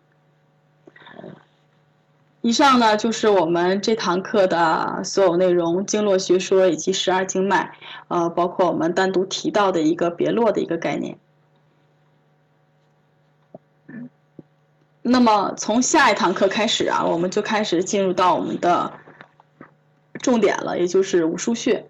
[2.42, 7.78] 以上呢就是我们这堂课的所有内容，经络学说以及十二经脉，
[8.08, 11.18] 呃，包括我们单独提到的一个别络的一个概念。
[15.02, 18.92] 那么从下一堂课开始啊，我们就开始进入到我们的。
[20.22, 21.90] 重点了，也就是五腧穴。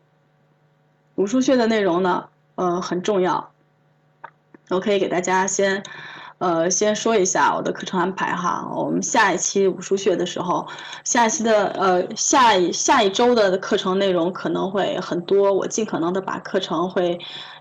[1.15, 3.51] 五腧穴的内容呢，呃，很重要。
[4.69, 5.83] 我可以给大家先，
[6.41, 8.67] 呃，先说一下我的课程安排哈。
[8.75, 10.65] 我们下一期五腧穴的时候，
[11.03, 17.19] 下一期的呃下一下一周的课程内容可能会很多，我尽可能的把课程会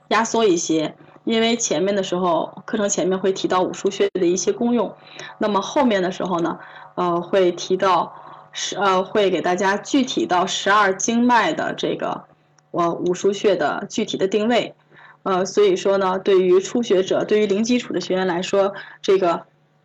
[0.08, 4.90] 压缩一些，因为前面的时候课程前面会提到五腧穴的一些功用，
[5.36, 6.58] 那么后面的时候呢，
[6.94, 8.12] 呃，会提到。
[8.52, 12.24] 十呃，会给大家具体到十二经脉的这个
[12.72, 14.74] 我五腧穴的具体的定位，
[15.22, 19.42] 呃，所以说呢，对于初学者，对于零基础的学员来说，这个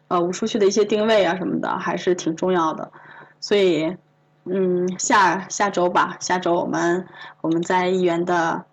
[0.08, 2.90] 呃五腧穴的一些定位啊什么的还是挺重要的，
[3.42, 3.96] 所以
[4.46, 7.06] 嗯，下下周吧，下周我们
[7.42, 8.64] 我们在一元的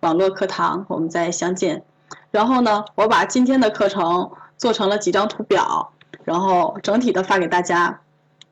[0.00, 1.82] 网络课堂我们再相见，
[2.30, 5.92] 然后呢，我把今天的课程做成了几张图表，
[6.24, 8.00] 然后整体的发给大家，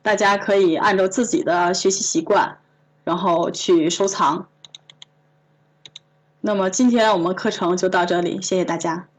[0.01, 2.57] 大家可以按照自己的学习习惯，
[3.05, 4.47] 然后去收藏。
[6.41, 9.10] 那么今天我们课程就到这里，谢谢大家。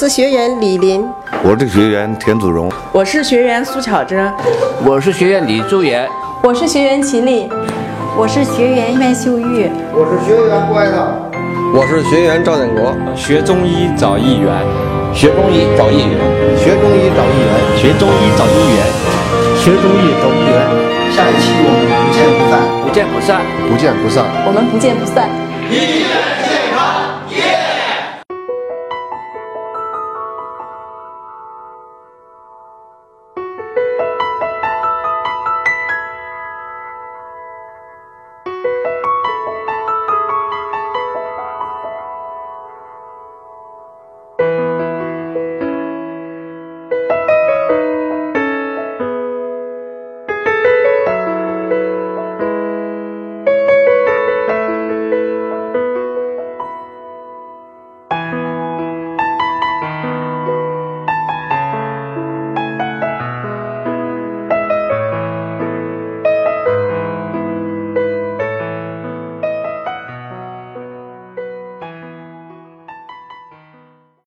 [0.00, 1.06] 是学员李林，
[1.42, 4.32] 我是学员田祖荣，我是学员苏巧珍，
[4.82, 6.08] 我是学员李祝元，
[6.42, 7.50] 我是学员秦丽，
[8.16, 11.04] 我是学员麦秀玉，我是学员郭爱涛，
[11.76, 14.48] 我是学员赵建国，学中医找议员，
[15.12, 16.16] 学中医找议员，
[16.56, 18.80] 学中医找议员，学中医找议员，
[19.60, 20.64] 学中医找议员。
[21.12, 25.28] 下一期我们不见不散，不见不散，不见不散，我们不见不散。
[25.28, 25.49] 一